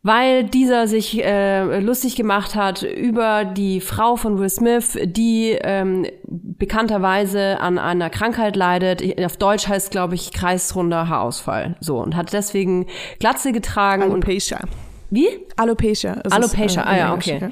[0.04, 6.06] weil dieser sich äh, lustig gemacht hat über die Frau von Will Smith, die ähm,
[6.28, 9.02] bekannterweise an einer Krankheit leidet.
[9.24, 11.76] Auf Deutsch heißt, glaube ich, kreisrunder Haarausfall.
[11.80, 12.86] So und hat deswegen
[13.18, 14.58] Glatze getragen Alopecia.
[14.62, 14.68] und
[15.10, 15.28] wie?
[15.56, 16.20] Alopecia.
[16.28, 17.38] Alopecia, es, äh, ah ja, okay.
[17.40, 17.50] Ja.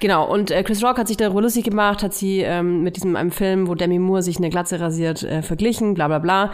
[0.00, 3.14] Genau, und äh, Chris Rock hat sich darüber lustig gemacht, hat sie ähm, mit diesem
[3.14, 6.52] einem Film, wo Demi Moore sich eine Glatze rasiert, äh, verglichen, bla bla bla.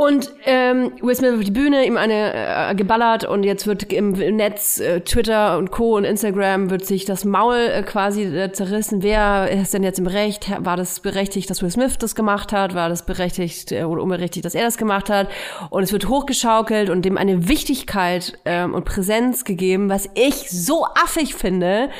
[0.00, 2.32] Und ähm, Will Smith auf die Bühne, ihm eine
[2.70, 5.98] äh, geballert und jetzt wird im Netz, äh, Twitter und Co.
[5.98, 9.02] und Instagram wird sich das Maul äh, quasi äh, zerrissen.
[9.02, 10.50] Wer ist denn jetzt im Recht?
[10.64, 12.74] War das berechtigt, dass Will Smith das gemacht hat?
[12.74, 15.28] War das berechtigt äh, oder unberechtigt, dass er das gemacht hat?
[15.68, 20.86] Und es wird hochgeschaukelt und dem eine Wichtigkeit ähm, und Präsenz gegeben, was ich so
[20.94, 21.90] affig finde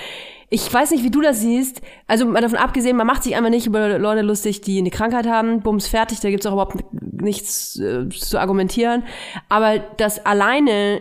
[0.53, 1.81] ich weiß nicht, wie du das siehst.
[2.09, 5.27] Also mal davon abgesehen, man macht sich einfach nicht über Leute lustig, die eine Krankheit
[5.27, 5.61] haben.
[5.61, 9.05] Bums, fertig, da gibt's auch überhaupt nichts äh, zu argumentieren.
[9.49, 11.01] Aber das alleine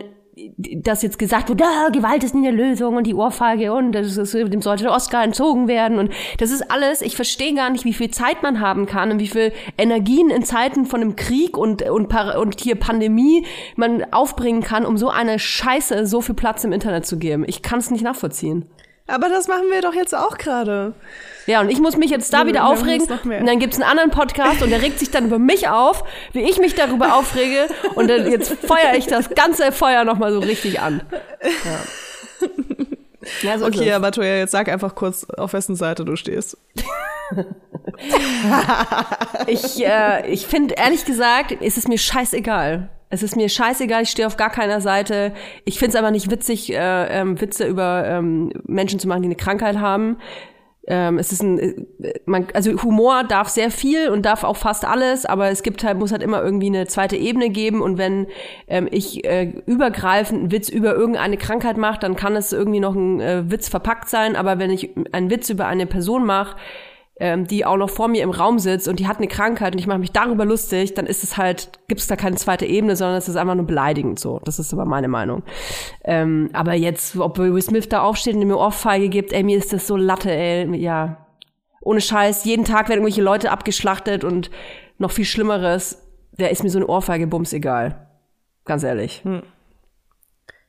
[0.58, 4.16] dass jetzt gesagt wird, ah, Gewalt ist nie eine Lösung und die Ohrfeige und das
[4.16, 7.84] ist, dem sollte der Oscar entzogen werden und das ist alles, ich verstehe gar nicht,
[7.84, 11.58] wie viel Zeit man haben kann und wie viel Energien in Zeiten von einem Krieg
[11.58, 13.44] und, und, und hier Pandemie
[13.76, 17.44] man aufbringen kann, um so eine Scheiße so viel Platz im Internet zu geben.
[17.46, 18.66] Ich kann es nicht nachvollziehen.
[19.10, 20.94] Aber das machen wir doch jetzt auch gerade.
[21.46, 23.06] Ja, und ich muss mich jetzt da wieder aufregen.
[23.08, 26.42] Und dann gibt's einen anderen Podcast und der regt sich dann über mich auf, wie
[26.42, 27.66] ich mich darüber aufrege.
[27.94, 31.02] Und dann jetzt feuere ich das ganze Feuer nochmal so richtig an.
[31.42, 32.48] Ja.
[33.42, 36.56] Ja, so okay, aber Toja, jetzt sag einfach kurz, auf wessen Seite du stehst.
[39.46, 42.88] ich äh, ich finde, ehrlich gesagt, ist es mir scheißegal.
[43.10, 45.32] Es ist mir scheißegal, ich stehe auf gar keiner Seite.
[45.64, 46.76] Ich finde es aber nicht witzig, äh,
[47.20, 50.18] ähm, Witze über ähm, Menschen zu machen, die eine Krankheit haben.
[50.86, 51.74] Ähm, es ist ein, äh,
[52.24, 55.98] man, also Humor darf sehr viel und darf auch fast alles, aber es gibt halt,
[55.98, 58.28] muss halt immer irgendwie eine zweite Ebene geben und wenn
[58.66, 62.94] ähm, ich äh, übergreifend einen Witz über irgendeine Krankheit mache, dann kann es irgendwie noch
[62.94, 66.56] ein äh, Witz verpackt sein, aber wenn ich einen Witz über eine Person mache,
[67.20, 69.78] ähm, die auch noch vor mir im Raum sitzt und die hat eine Krankheit und
[69.78, 72.96] ich mache mich darüber lustig, dann ist es halt, gibt es da keine zweite Ebene,
[72.96, 74.40] sondern es ist einfach nur beleidigend so.
[74.44, 75.42] Das ist aber meine Meinung.
[76.02, 79.72] Ähm, aber jetzt, ob Will Smith da aufsteht und mir Ohrfeige gibt, ey, mir ist
[79.72, 81.26] das so Latte, ey, ja.
[81.82, 84.50] Ohne Scheiß, jeden Tag werden irgendwelche Leute abgeschlachtet und
[84.98, 86.02] noch viel Schlimmeres,
[86.32, 88.06] der ist mir so eine Ohrfeige bums egal.
[88.64, 89.22] Ganz ehrlich.
[89.24, 89.42] Hm.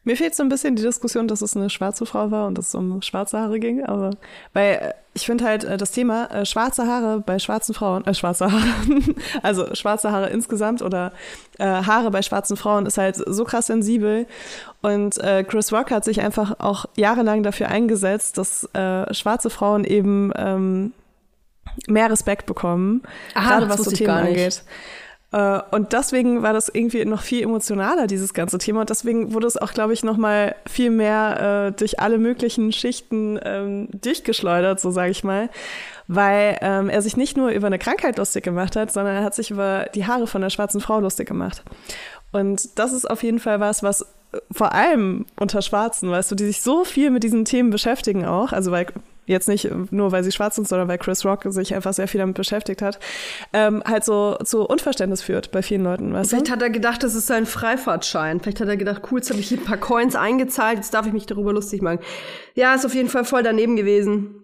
[0.04, 2.70] Mir fehlt so ein bisschen die Diskussion, dass es eine schwarze Frau war und dass
[2.70, 4.12] es um schwarze Haare ging, aber
[4.54, 8.14] weil äh, ich finde halt äh, das Thema äh, schwarze Haare bei schwarzen Frauen, äh,
[8.16, 8.64] schwarze Haare,
[9.43, 11.12] also schwarze Haare insgesamt oder
[11.60, 14.26] äh, Haare bei schwarzen Frauen ist halt so krass sensibel
[14.82, 19.84] und äh, Chris Rock hat sich einfach auch jahrelang dafür eingesetzt, dass äh, schwarze Frauen
[19.84, 20.93] eben ähm,
[21.88, 23.04] mehr Respekt bekommen,
[23.36, 24.64] Aha, gerade was so Themen angeht.
[24.66, 24.72] Äh,
[25.32, 28.82] und deswegen war das irgendwie noch viel emotionaler, dieses ganze Thema.
[28.82, 32.74] Und deswegen wurde es auch, glaube ich, noch mal viel mehr äh, durch alle möglichen
[32.74, 35.50] Schichten ähm, durchgeschleudert, so sage ich mal.
[36.08, 39.34] Weil ähm, er sich nicht nur über eine Krankheit lustig gemacht hat, sondern er hat
[39.34, 41.64] sich über die Haare von der schwarzen Frau lustig gemacht.
[42.34, 44.06] Und das ist auf jeden Fall was, was
[44.52, 48.52] vor allem unter Schwarzen, weißt du, die sich so viel mit diesen Themen beschäftigen auch,
[48.54, 48.88] also weil
[49.32, 52.20] jetzt nicht nur, weil sie schwarz sind, sondern weil Chris Rock sich einfach sehr viel
[52.20, 53.00] damit beschäftigt hat,
[53.54, 56.14] ähm, halt so zu Unverständnis führt bei vielen Leuten.
[56.14, 56.52] Weißt Vielleicht du?
[56.52, 58.40] hat er gedacht, das ist sein Freifahrtschein.
[58.40, 61.08] Vielleicht hat er gedacht, cool, jetzt habe ich hier ein paar Coins eingezahlt, jetzt darf
[61.08, 62.00] ich mich darüber lustig machen.
[62.56, 64.41] Ja, ist auf jeden Fall voll daneben gewesen.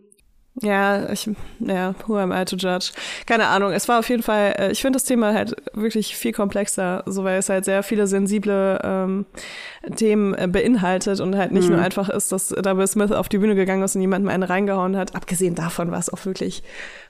[0.61, 1.29] Ja, ich,
[1.59, 2.91] ja, who am I to judge?
[3.27, 3.71] Keine Ahnung.
[3.73, 7.23] Es war auf jeden Fall, äh, ich finde das Thema halt wirklich viel komplexer, so
[7.23, 9.25] weil es halt sehr viele sensible ähm,
[9.95, 11.75] Themen äh, beinhaltet und halt nicht mhm.
[11.75, 12.87] nur einfach ist, dass W.
[12.87, 15.15] Smith auf die Bühne gegangen ist und jemandem einen reingehauen hat.
[15.15, 16.63] Abgesehen davon war es auch wirklich,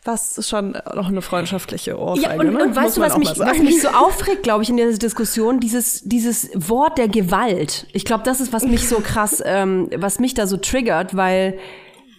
[0.04, 2.28] was schon noch eine freundschaftliche Ohrfeige.
[2.28, 2.64] Ja, und, ne?
[2.64, 6.02] und weißt du, was mich, was mich so aufregt, glaube ich, in dieser Diskussion, dieses,
[6.04, 7.88] dieses Wort der Gewalt.
[7.93, 11.58] Ich glaube, das ist, was mich so krass, ähm, was mich da so triggert, weil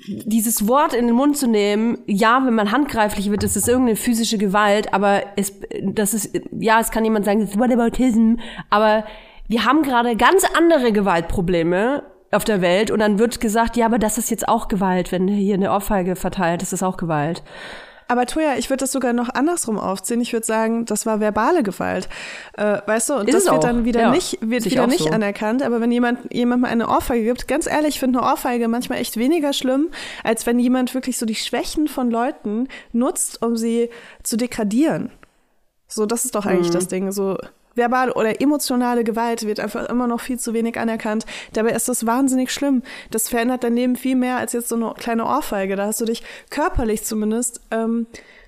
[0.08, 3.96] dieses Wort in den Mund zu nehmen, ja, wenn man handgreiflich wird, ist es irgendeine
[3.96, 5.52] physische Gewalt, aber es,
[5.82, 8.36] das ist, ja, es kann jemand sagen, das ist whataboutism,
[8.70, 9.04] aber
[9.48, 13.98] wir haben gerade ganz andere Gewaltprobleme auf der Welt und dann wird gesagt, ja, aber
[13.98, 17.42] das ist jetzt auch Gewalt, wenn hier eine Ohrfeige verteilt, das ist auch Gewalt.
[18.08, 20.22] Aber Toja, ich würde das sogar noch andersrum aufziehen.
[20.22, 22.08] Ich würde sagen, das war verbale Gewalt.
[22.56, 25.10] Äh, weißt du, und ist das wird dann wieder ja, nicht, wird wieder nicht so.
[25.10, 25.62] anerkannt.
[25.62, 29.18] Aber wenn jemand jemandem eine Ohrfeige gibt, ganz ehrlich, ich finde eine Ohrfeige manchmal echt
[29.18, 29.90] weniger schlimm,
[30.24, 33.90] als wenn jemand wirklich so die Schwächen von Leuten nutzt, um sie
[34.22, 35.10] zu degradieren.
[35.86, 36.74] So, das ist doch eigentlich mhm.
[36.74, 37.12] das Ding.
[37.12, 37.36] So,
[37.78, 41.24] verbale oder emotionale Gewalt wird einfach immer noch viel zu wenig anerkannt.
[41.54, 42.82] Dabei ist das wahnsinnig schlimm.
[43.10, 45.76] Das verändert dein Leben viel mehr als jetzt so eine kleine Ohrfeige.
[45.76, 48.06] Da hast du dich körperlich zumindest ähm,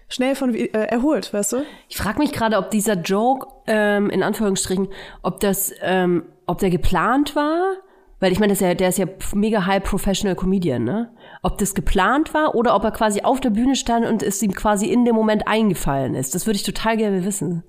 [0.09, 1.63] schnell von äh, erholt, weißt du?
[1.89, 4.89] Ich frage mich gerade, ob dieser Joke ähm, in Anführungsstrichen,
[5.23, 7.77] ob das, ähm, ob der geplant war.
[8.19, 11.11] Weil ich meine, ja, der ist ja mega high professional Comedian, ne?
[11.43, 14.53] Ob das geplant war oder ob er quasi auf der Bühne stand und es ihm
[14.53, 16.35] quasi in dem Moment eingefallen ist.
[16.35, 17.63] Das würde ich total gerne wissen.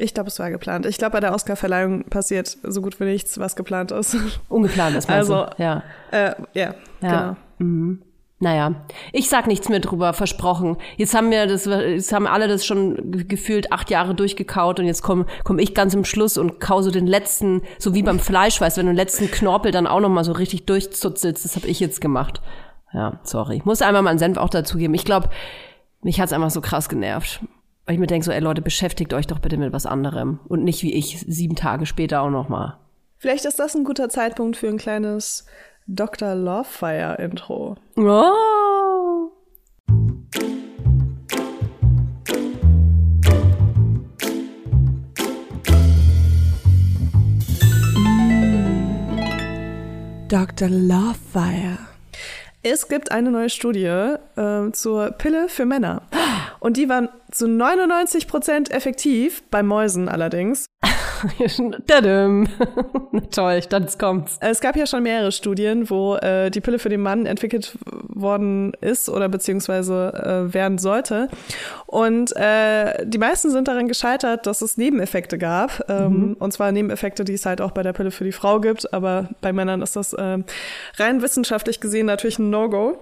[0.00, 0.86] Ich glaube, es war geplant.
[0.86, 4.16] Ich glaube, bei der Oscarverleihung passiert so gut wie nichts, was geplant ist.
[4.48, 5.62] Ungeplant ist, also, du?
[5.62, 5.82] Ja.
[6.10, 7.36] Äh, ja, ja, genau.
[7.58, 8.02] Mhm.
[8.42, 10.78] Naja, ich sag nichts mehr drüber, versprochen.
[10.96, 15.02] Jetzt haben wir das, jetzt haben alle das schon gefühlt acht Jahre durchgekaut und jetzt
[15.02, 18.58] komme komm ich ganz im Schluss und kau so den letzten, so wie beim Fleisch,
[18.58, 21.66] weißt wenn du den letzten Knorpel dann auch noch mal so richtig durchzuzelst, das habe
[21.66, 22.40] ich jetzt gemacht.
[22.94, 23.56] Ja, sorry.
[23.56, 24.94] Ich muss einmal meinen Senf auch dazugeben.
[24.94, 25.28] Ich glaube,
[26.00, 27.40] mich hat's einfach so krass genervt.
[27.90, 30.38] Weil ich mir denke so, ey Leute, beschäftigt euch doch bitte mit was anderem.
[30.46, 32.78] Und nicht wie ich sieben Tage später auch noch mal.
[33.16, 35.44] Vielleicht ist das ein guter Zeitpunkt für ein kleines
[35.88, 36.36] Dr.
[36.36, 37.74] Lovefire-Intro.
[37.96, 39.32] Oh!
[50.28, 50.68] Dr.
[50.68, 51.78] Lovefire.
[52.62, 53.86] Es gibt eine neue Studie
[54.36, 56.02] äh, zur Pille für Männer.
[56.60, 60.66] Und die waren zu 99 Prozent effektiv, bei Mäusen allerdings.
[63.30, 64.38] Toll, dann kommt's.
[64.40, 67.76] Es gab ja schon mehrere Studien, wo äh, die Pille für den Mann entwickelt
[68.08, 71.28] worden ist oder beziehungsweise äh, werden sollte.
[71.86, 75.84] Und äh, die meisten sind daran gescheitert, dass es Nebeneffekte gab.
[75.88, 76.36] Ähm, mhm.
[76.38, 78.92] Und zwar Nebeneffekte, die es halt auch bei der Pille für die Frau gibt.
[78.92, 80.38] Aber bei Männern ist das äh,
[80.96, 83.00] rein wissenschaftlich gesehen natürlich ein No-Go.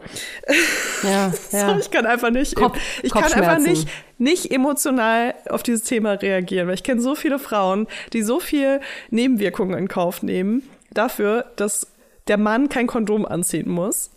[1.02, 1.78] Ja, ja.
[1.78, 3.88] ich kann einfach nicht, Kopf, ich kann einfach nicht
[4.18, 8.80] nicht emotional auf dieses Thema reagieren, weil ich kenne so viele Frauen, die so viel
[9.10, 10.62] Nebenwirkungen in Kauf nehmen
[10.92, 11.86] dafür, dass
[12.26, 14.10] der Mann kein Kondom anziehen muss,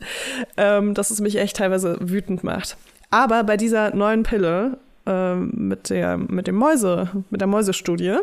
[0.58, 2.78] ähm, dass es mich echt teilweise wütend macht.
[3.10, 8.18] Aber bei dieser neuen Pille ähm, mit der mit dem Mäuse mit der Mäusestudie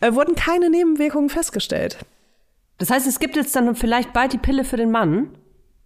[0.00, 1.98] äh, wurden keine Nebenwirkungen festgestellt.
[2.78, 5.28] Das heißt, es gibt jetzt dann vielleicht bald die Pille für den Mann.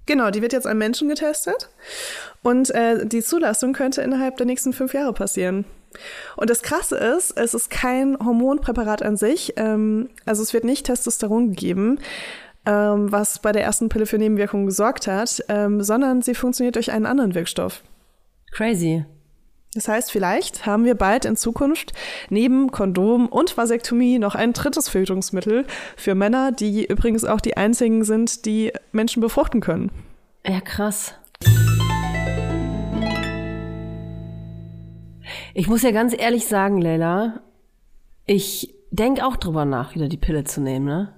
[0.06, 1.70] Genau, die wird jetzt an Menschen getestet
[2.44, 5.64] und äh, die Zulassung könnte innerhalb der nächsten fünf Jahre passieren.
[6.36, 10.86] Und das Krasse ist, es ist kein Hormonpräparat an sich, ähm, also es wird nicht
[10.86, 11.98] Testosteron gegeben,
[12.66, 16.92] ähm, was bei der ersten Pille für Nebenwirkungen gesorgt hat, ähm, sondern sie funktioniert durch
[16.92, 17.82] einen anderen Wirkstoff.
[18.52, 19.04] Crazy.
[19.74, 21.92] Das heißt, vielleicht haben wir bald in Zukunft
[22.30, 25.66] neben Kondom und Vasektomie noch ein drittes Filterungsmittel
[25.96, 29.90] für Männer, die übrigens auch die einzigen sind, die Menschen befruchten können.
[30.46, 31.14] Ja, krass.
[35.54, 37.40] Ich muss ja ganz ehrlich sagen, Leila,
[38.26, 41.14] ich denke auch drüber nach, wieder die Pille zu nehmen, ne?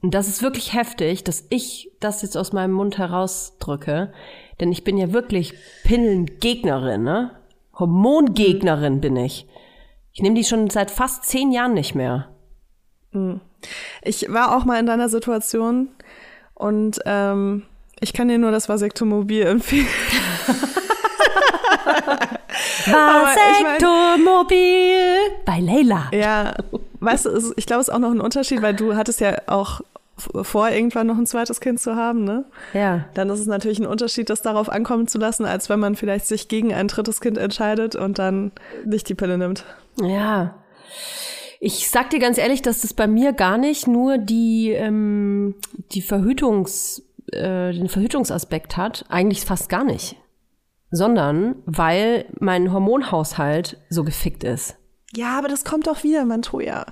[0.00, 4.12] Und das ist wirklich heftig, dass ich das jetzt aus meinem Mund herausdrücke.
[4.60, 7.32] Denn ich bin ja wirklich Pillengegnerin, ne?
[7.78, 9.46] Hormongegnerin bin ich.
[10.12, 12.28] Ich nehme die schon seit fast zehn Jahren nicht mehr.
[13.12, 13.40] Hm.
[14.02, 15.88] Ich war auch mal in deiner Situation
[16.54, 17.64] und ähm,
[18.00, 19.86] ich kann dir nur das Vasektomobil empfehlen.
[22.92, 26.10] Vasektomobil bei Leila.
[26.12, 26.54] Ja,
[27.00, 29.80] weißt du, ich glaube, es ist auch noch ein Unterschied, weil du hattest ja auch
[30.18, 32.44] vor, irgendwann noch ein zweites Kind zu haben, ne?
[32.72, 33.04] Ja.
[33.14, 36.26] Dann ist es natürlich ein Unterschied, das darauf ankommen zu lassen, als wenn man vielleicht
[36.26, 38.52] sich gegen ein drittes Kind entscheidet und dann
[38.84, 39.64] nicht die Pille nimmt.
[40.02, 40.54] Ja.
[41.60, 45.54] Ich sag dir ganz ehrlich, dass das bei mir gar nicht nur die, ähm,
[45.92, 49.04] die Verhütungs, äh, den Verhütungsaspekt hat.
[49.08, 50.16] Eigentlich fast gar nicht.
[50.90, 54.76] Sondern weil mein Hormonhaushalt so gefickt ist.
[55.16, 56.84] Ja, aber das kommt doch wieder, Mantoja.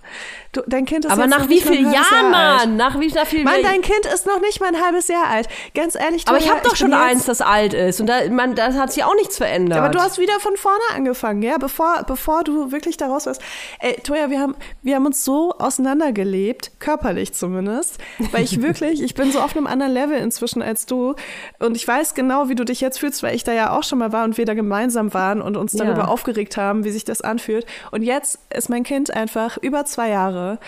[0.53, 2.31] Du, dein Kind ist Aber jetzt nach noch wie vielen Jahren.
[2.31, 2.77] Mann?
[2.77, 5.49] Nach wie nach viel Mann, dein Kind ist noch nicht mal ein halbes Jahr alt.
[5.75, 8.01] Ganz ehrlich, Aber Toja, ich habe doch schon bin jetzt- eins, das alt ist.
[8.01, 9.79] Und da, man, da hat sich auch nichts verändert.
[9.79, 13.43] Aber du hast wieder von vorne angefangen, ja, bevor, bevor du wirklich da raus warst.
[13.81, 17.99] Ey, Toja, wir haben, wir haben uns so auseinandergelebt, körperlich zumindest,
[18.33, 21.15] weil ich wirklich, ich bin so auf einem anderen Level inzwischen als du
[21.59, 23.99] und ich weiß genau, wie du dich jetzt fühlst, weil ich da ja auch schon
[23.99, 25.85] mal war und wir da gemeinsam waren und uns Ja.
[25.85, 27.67] darüber aufgeregt haben, wie sich das anfühlt.
[27.91, 28.16] Und jetzt
[28.51, 30.59] ist mein Kind einfach über zwei Jahre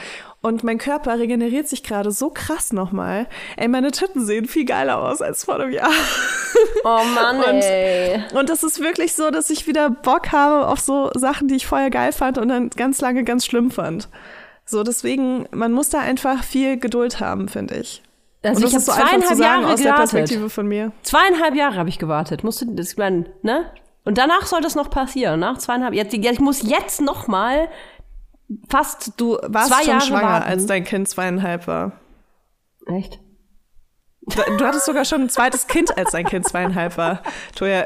[0.41, 3.27] und mein Körper regeneriert sich gerade so krass nochmal.
[3.57, 5.91] Ey, meine Titten sehen viel geiler aus als vor einem Jahr.
[6.85, 8.23] oh Mann, Und- ey.
[8.35, 11.67] Und es ist wirklich so, dass ich wieder Bock habe auf so Sachen, die ich
[11.67, 14.09] vorher geil fand und dann ganz lange ganz schlimm fand.
[14.65, 18.03] So, deswegen, man muss da einfach viel Geduld haben, finde ich.
[18.43, 20.11] Also Und ich habe das so zweieinhalb Jahre aus der gewartet.
[20.13, 20.93] Perspektive von mir.
[21.03, 22.45] Zweieinhalb Jahre habe ich gewartet.
[22.45, 23.65] Musste das kleine, ne?
[24.09, 25.39] Und danach soll das noch passieren.
[25.41, 25.93] Nach zweieinhalb.
[25.93, 27.69] Jetzt, ich muss jetzt noch mal
[28.71, 30.49] fast Du warst zwei schon Jahre schwanger, warten.
[30.49, 31.93] als dein Kind zweieinhalb war.
[32.87, 33.21] Echt?
[34.23, 37.23] Du, du hattest sogar schon ein zweites Kind, als dein Kind zweieinhalb war.
[37.55, 37.85] Toja,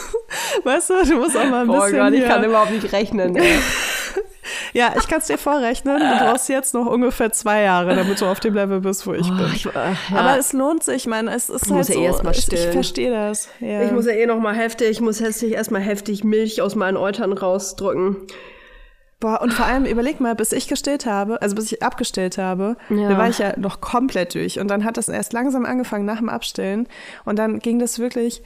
[0.64, 3.38] weißt du, du musst auch mal ein Oh bisschen Gott, ich kann überhaupt nicht rechnen.
[4.72, 5.98] Ja, ich kann es dir vorrechnen.
[5.98, 9.28] Du brauchst jetzt noch ungefähr zwei Jahre, damit du auf dem Level bist, wo ich
[9.28, 9.50] bin.
[9.54, 9.96] Ich, äh, ja.
[10.16, 11.28] Aber es lohnt sich, man.
[11.28, 12.00] Es ist halt muss ja so.
[12.00, 13.48] erst mal ich ich verstehe das.
[13.60, 13.82] Ja.
[13.82, 16.96] Ich muss ja eh noch mal heftig, ich muss hässlich erstmal heftig Milch aus meinen
[16.96, 18.16] Eutern rausdrücken.
[19.20, 22.76] Boah, und vor allem überleg mal, bis ich gestillt habe, also bis ich abgestillt habe,
[22.88, 23.08] Ja.
[23.08, 24.58] da war ich ja noch komplett durch.
[24.58, 26.88] Und dann hat das erst langsam angefangen nach dem Abstillen.
[27.24, 28.42] Und dann ging das wirklich,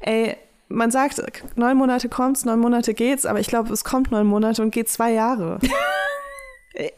[0.00, 0.36] ey,
[0.68, 1.22] man sagt,
[1.56, 4.88] neun Monate kommt's, neun Monate geht's, aber ich glaube, es kommt neun Monate und geht
[4.88, 5.58] zwei Jahre.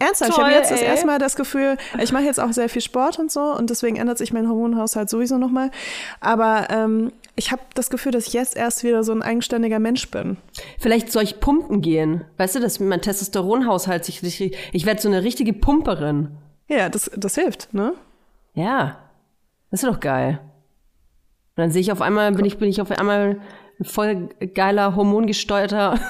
[0.00, 0.88] Ernsthaft, ich Toll, habe jetzt das ey.
[0.88, 3.96] erste Mal das Gefühl, ich mache jetzt auch sehr viel Sport und so und deswegen
[3.96, 5.70] ändert sich mein Hormonhaushalt sowieso nochmal.
[6.20, 10.10] Aber ähm, ich habe das Gefühl, dass ich jetzt erst wieder so ein eigenständiger Mensch
[10.10, 10.36] bin.
[10.80, 12.24] Vielleicht soll ich pumpen gehen.
[12.38, 14.56] Weißt du, dass mein Testosteronhaushalt sich richtig.
[14.72, 16.30] Ich werde so eine richtige Pumperin.
[16.66, 17.94] Ja, das, das hilft, ne?
[18.54, 18.98] Ja.
[19.70, 20.40] Das ist doch geil.
[21.56, 23.40] Und dann sehe ich auf einmal, bin ich, bin ich auf einmal ein
[23.82, 26.00] voll geiler, hormongesteuerter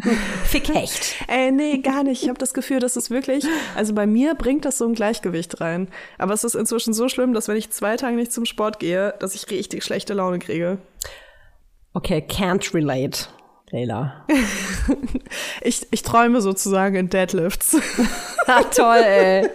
[0.44, 1.16] Fickhecht.
[1.26, 2.22] Ey, nee, gar nicht.
[2.22, 5.60] Ich habe das Gefühl, dass es wirklich, also bei mir bringt das so ein Gleichgewicht
[5.60, 5.88] rein.
[6.18, 9.14] Aber es ist inzwischen so schlimm, dass wenn ich zwei Tage nicht zum Sport gehe,
[9.18, 10.78] dass ich richtig schlechte Laune kriege.
[11.94, 13.26] Okay, can't relate.
[13.70, 14.24] Leila.
[15.60, 17.76] Ich, ich träume sozusagen in Deadlifts.
[18.46, 19.50] Ah, toll, ey.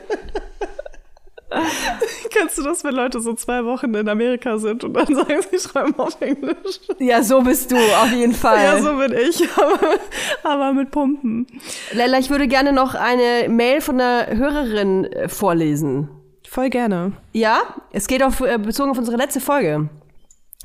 [2.30, 5.60] Kennst du das, wenn Leute so zwei Wochen in Amerika sind und dann sagen, sie
[5.60, 6.80] schreiben auf Englisch?
[6.99, 8.64] Ja, so bist du, auf jeden Fall.
[8.64, 9.97] Ja, so bin ich, aber,
[10.43, 11.47] aber mit Pumpen.
[11.93, 16.10] Leila, ich würde gerne noch eine Mail von einer Hörerin äh, vorlesen.
[16.47, 17.14] Voll gerne.
[17.32, 19.89] Ja, es geht auf, äh, bezogen auf unsere letzte Folge.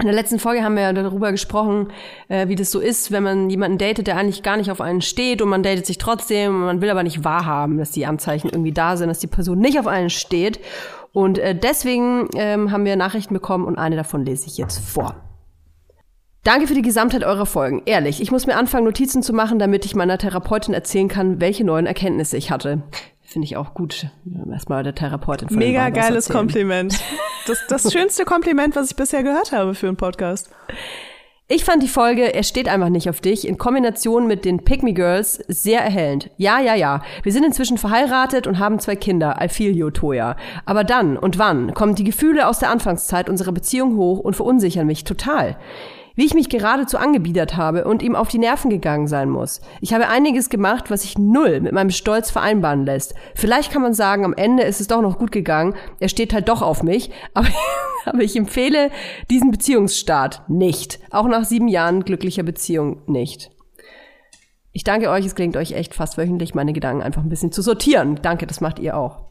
[0.00, 1.88] In der letzten Folge haben wir ja darüber gesprochen,
[2.28, 5.00] äh, wie das so ist, wenn man jemanden datet, der eigentlich gar nicht auf einen
[5.00, 8.48] steht und man datet sich trotzdem und man will aber nicht wahrhaben, dass die Anzeichen
[8.48, 10.60] irgendwie da sind, dass die Person nicht auf einen steht.
[11.12, 15.16] Und äh, deswegen ähm, haben wir Nachrichten bekommen und eine davon lese ich jetzt vor.
[16.44, 17.82] Danke für die Gesamtheit eurer Folgen.
[17.84, 21.64] Ehrlich, ich muss mir anfangen, Notizen zu machen, damit ich meiner Therapeutin erzählen kann, welche
[21.64, 22.84] neuen Erkenntnisse ich hatte.
[23.28, 24.06] Finde ich auch gut.
[24.50, 26.30] Erstmal der Therapeutin von Mega geiles.
[26.30, 26.98] Kompliment.
[27.46, 30.48] Das, das schönste Kompliment, was ich bisher gehört habe für einen Podcast.
[31.46, 34.82] Ich fand die Folge Er steht einfach nicht auf dich in Kombination mit den Pick
[34.82, 36.30] Me Girls sehr erhellend.
[36.38, 37.02] Ja, ja, ja.
[37.22, 40.36] Wir sind inzwischen verheiratet und haben zwei Kinder, I feel you, Toya.
[40.64, 44.86] Aber dann und wann kommen die Gefühle aus der Anfangszeit unserer Beziehung hoch und verunsichern
[44.86, 45.58] mich total.
[46.18, 49.60] Wie ich mich geradezu angebiedert habe und ihm auf die Nerven gegangen sein muss.
[49.80, 53.14] Ich habe einiges gemacht, was sich null mit meinem Stolz vereinbaren lässt.
[53.36, 55.76] Vielleicht kann man sagen, am Ende ist es doch noch gut gegangen.
[56.00, 57.12] Er steht halt doch auf mich.
[57.34, 57.46] Aber,
[58.04, 58.90] aber ich empfehle
[59.30, 60.98] diesen Beziehungsstart nicht.
[61.12, 63.50] Auch nach sieben Jahren glücklicher Beziehung nicht.
[64.72, 67.62] Ich danke euch, es gelingt euch echt fast wöchentlich, meine Gedanken einfach ein bisschen zu
[67.62, 68.18] sortieren.
[68.22, 69.27] Danke, das macht ihr auch.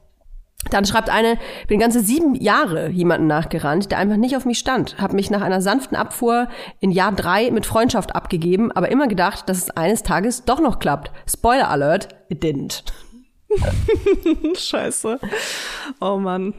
[0.69, 1.37] Dann schreibt eine,
[1.67, 4.97] bin ganze sieben Jahre jemanden nachgerannt, der einfach nicht auf mich stand.
[4.99, 6.49] Hab mich nach einer sanften Abfuhr
[6.79, 10.79] in Jahr drei mit Freundschaft abgegeben, aber immer gedacht, dass es eines Tages doch noch
[10.79, 11.11] klappt.
[11.29, 12.83] Spoiler Alert, it didn't.
[14.57, 15.19] Scheiße.
[16.01, 16.53] Oh Mann.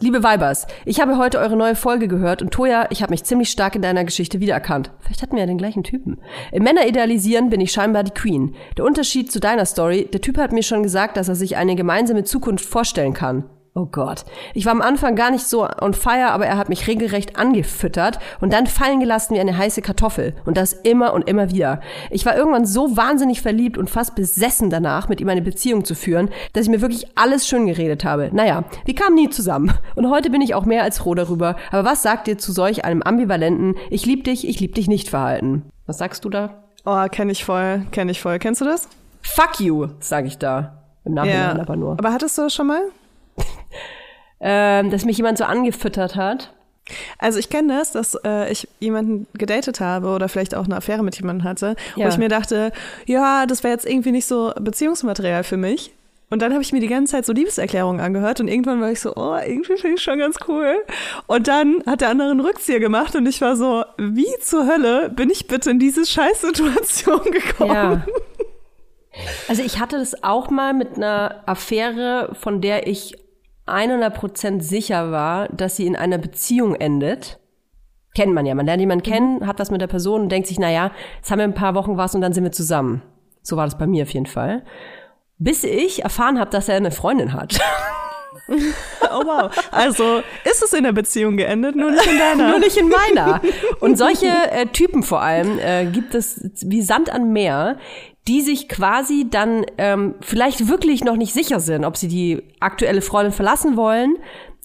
[0.00, 3.50] Liebe Weibers, ich habe heute eure neue Folge gehört und Toja, ich habe mich ziemlich
[3.50, 4.90] stark in deiner Geschichte wiedererkannt.
[5.00, 6.18] Vielleicht hatten wir ja den gleichen Typen.
[6.52, 8.54] Im Männer idealisieren bin ich scheinbar die Queen.
[8.76, 11.76] Der Unterschied zu deiner Story, der Typ hat mir schon gesagt, dass er sich eine
[11.76, 13.44] gemeinsame Zukunft vorstellen kann.
[13.76, 14.24] Oh Gott.
[14.54, 18.20] Ich war am Anfang gar nicht so on fire, aber er hat mich regelrecht angefüttert
[18.40, 20.36] und dann fallen gelassen wie eine heiße Kartoffel.
[20.44, 21.80] Und das immer und immer wieder.
[22.10, 25.96] Ich war irgendwann so wahnsinnig verliebt und fast besessen danach, mit ihm eine Beziehung zu
[25.96, 28.30] führen, dass ich mir wirklich alles schön geredet habe.
[28.32, 29.72] Naja, wir kamen nie zusammen.
[29.96, 31.56] Und heute bin ich auch mehr als froh darüber.
[31.72, 35.08] Aber was sagt ihr zu solch einem ambivalenten, ich lieb dich, ich lieb dich nicht
[35.08, 35.64] Verhalten?
[35.86, 36.62] Was sagst du da?
[36.84, 38.38] Oh, kenn ich voll, kenn ich voll.
[38.38, 38.88] Kennst du das?
[39.22, 40.84] Fuck you, sag ich da.
[41.04, 41.92] Im Nachhinein aber nur.
[41.98, 42.80] Aber hattest du das schon mal?
[44.40, 46.52] Ähm, dass mich jemand so angefüttert hat.
[47.18, 51.02] Also ich kenne das, dass äh, ich jemanden gedatet habe oder vielleicht auch eine Affäre
[51.02, 52.04] mit jemandem hatte, Ja.
[52.04, 52.72] wo ich mir dachte,
[53.06, 55.92] ja, das wäre jetzt irgendwie nicht so Beziehungsmaterial für mich.
[56.30, 59.00] Und dann habe ich mir die ganze Zeit so Liebeserklärungen angehört und irgendwann war ich
[59.00, 60.76] so, oh, irgendwie finde ich schon ganz cool.
[61.26, 65.10] Und dann hat der andere einen Rückzieher gemacht und ich war so, wie zur Hölle
[65.10, 67.72] bin ich bitte in diese Scheißsituation gekommen?
[67.74, 68.06] Ja.
[69.48, 73.16] Also ich hatte das auch mal mit einer Affäre, von der ich
[73.66, 77.38] 100% sicher war, dass sie in einer Beziehung endet.
[78.14, 78.54] Kennt man ja.
[78.54, 81.30] Man lernt jemanden kennen, hat was mit der Person und denkt sich, na ja, jetzt
[81.30, 83.02] haben wir ein paar Wochen was und dann sind wir zusammen.
[83.42, 84.64] So war das bei mir auf jeden Fall.
[85.38, 87.58] Bis ich erfahren habe, dass er eine Freundin hat.
[88.48, 89.50] Oh wow.
[89.70, 92.50] Also ist es in der Beziehung geendet, nur nicht in deiner.
[92.50, 93.40] Nur nicht in meiner.
[93.80, 97.78] Und solche äh, Typen vor allem äh, gibt es wie Sand an Meer,
[98.26, 103.02] die sich quasi dann ähm, vielleicht wirklich noch nicht sicher sind, ob sie die aktuelle
[103.02, 104.16] Freundin verlassen wollen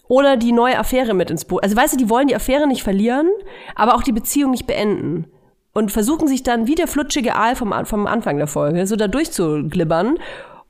[0.08, 1.64] oder die neue Affäre mit ins Boot.
[1.64, 3.30] Also weißt du, die wollen die Affäre nicht verlieren,
[3.76, 5.28] aber auch die Beziehung nicht beenden.
[5.72, 9.08] Und versuchen sich dann wie der flutschige Aal vom, vom Anfang der Folge so da
[9.08, 10.18] durchzuglibbern.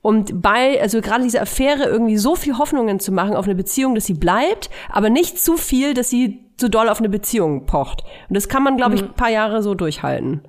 [0.02, 3.96] Und bei, also gerade diese Affäre irgendwie so viel Hoffnungen zu machen auf eine Beziehung,
[3.96, 8.04] dass sie bleibt, aber nicht zu viel, dass sie zu doll auf eine Beziehung pocht.
[8.28, 10.42] Und das kann man, glaube ich, ein paar Jahre so durchhalten.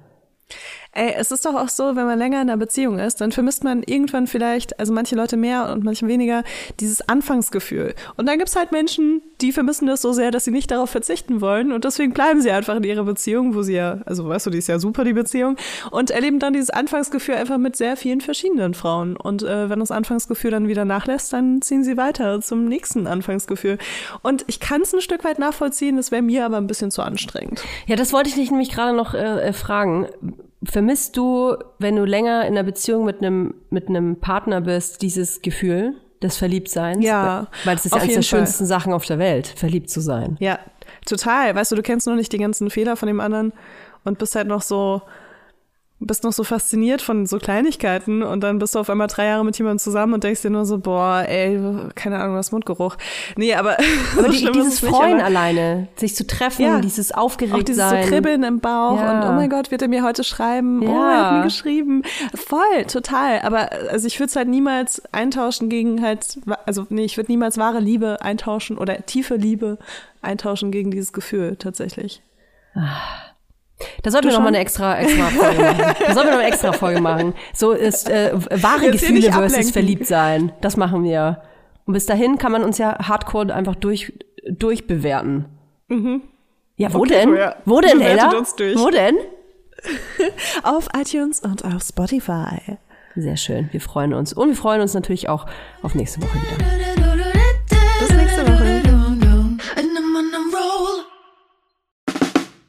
[0.92, 3.62] Ey, es ist doch auch so, wenn man länger in einer Beziehung ist, dann vermisst
[3.62, 6.42] man irgendwann vielleicht, also manche Leute mehr und manche weniger,
[6.80, 7.94] dieses Anfangsgefühl.
[8.16, 11.40] Und dann gibt's halt Menschen, die vermissen das so sehr, dass sie nicht darauf verzichten
[11.40, 14.50] wollen und deswegen bleiben sie einfach in ihrer Beziehung, wo sie ja, also weißt du,
[14.50, 15.56] die ist ja super, die Beziehung,
[15.92, 19.16] und erleben dann dieses Anfangsgefühl einfach mit sehr vielen verschiedenen Frauen.
[19.16, 23.78] Und äh, wenn das Anfangsgefühl dann wieder nachlässt, dann ziehen sie weiter zum nächsten Anfangsgefühl.
[24.22, 27.02] Und ich kann es ein Stück weit nachvollziehen, das wäre mir aber ein bisschen zu
[27.02, 27.62] anstrengend.
[27.86, 30.08] Ja, das wollte ich dich nämlich gerade noch äh, äh, fragen.
[30.62, 35.40] Vermisst du, wenn du länger in einer Beziehung mit einem mit einem Partner bist, dieses
[35.40, 37.02] Gefühl des Verliebtseins?
[37.04, 38.38] Ja, Weil es ist ja eines der jeden Fall.
[38.40, 40.36] schönsten Sachen auf der Welt, verliebt zu sein.
[40.38, 40.58] Ja,
[41.06, 41.54] total.
[41.54, 43.52] Weißt du, du kennst noch nicht die ganzen Fehler von dem anderen
[44.04, 45.00] und bist halt noch so,
[46.06, 49.44] bist noch so fasziniert von so Kleinigkeiten und dann bist du auf einmal drei Jahre
[49.44, 51.60] mit jemandem zusammen und denkst dir nur so, boah, ey,
[51.94, 52.96] keine Ahnung, was Mundgeruch.
[53.36, 53.76] Nee, aber,
[54.16, 56.80] Aber so die, schlimm ist dieses es nicht, Freuen aber alleine, sich zu treffen, Ja.
[56.80, 58.06] dieses auch aufgeregt dieses so sein.
[58.08, 59.20] Kribbeln im Bauch Ja.
[59.22, 60.80] und oh mein Gott, wird er mir heute schreiben?
[60.82, 61.10] Oh, Ja.
[61.12, 62.02] er hat mir geschrieben.
[62.34, 63.40] Voll, total.
[63.42, 67.58] Aber also ich würde es halt niemals eintauschen gegen halt, also nee, ich würde niemals
[67.58, 69.78] wahre Liebe eintauschen oder tiefe Liebe
[70.22, 72.22] eintauschen gegen dieses Gefühl tatsächlich.
[74.02, 75.94] Da sollten wir noch mal eine extra, extra Folge machen.
[76.06, 77.34] Da sollten wir noch eine extra Folge machen.
[77.54, 80.52] So ist äh, wahre Jetzt Gefühle versus verliebt sein.
[80.60, 81.42] Das machen wir.
[81.86, 84.12] Und bis dahin kann man uns ja hardcore einfach durch,
[84.48, 85.46] durchbewerten.
[85.88, 86.22] Ja, wo Mhm.
[86.76, 87.28] Okay, denn?
[87.30, 88.32] Julia, Wo denn, Ella?
[88.32, 89.16] Wo denn?
[90.62, 92.78] Auf iTunes und auf Spotify.
[93.16, 93.68] Sehr schön.
[93.72, 94.32] Wir freuen uns.
[94.32, 95.46] Und wir freuen uns natürlich auch
[95.82, 96.99] auf nächste Woche wieder.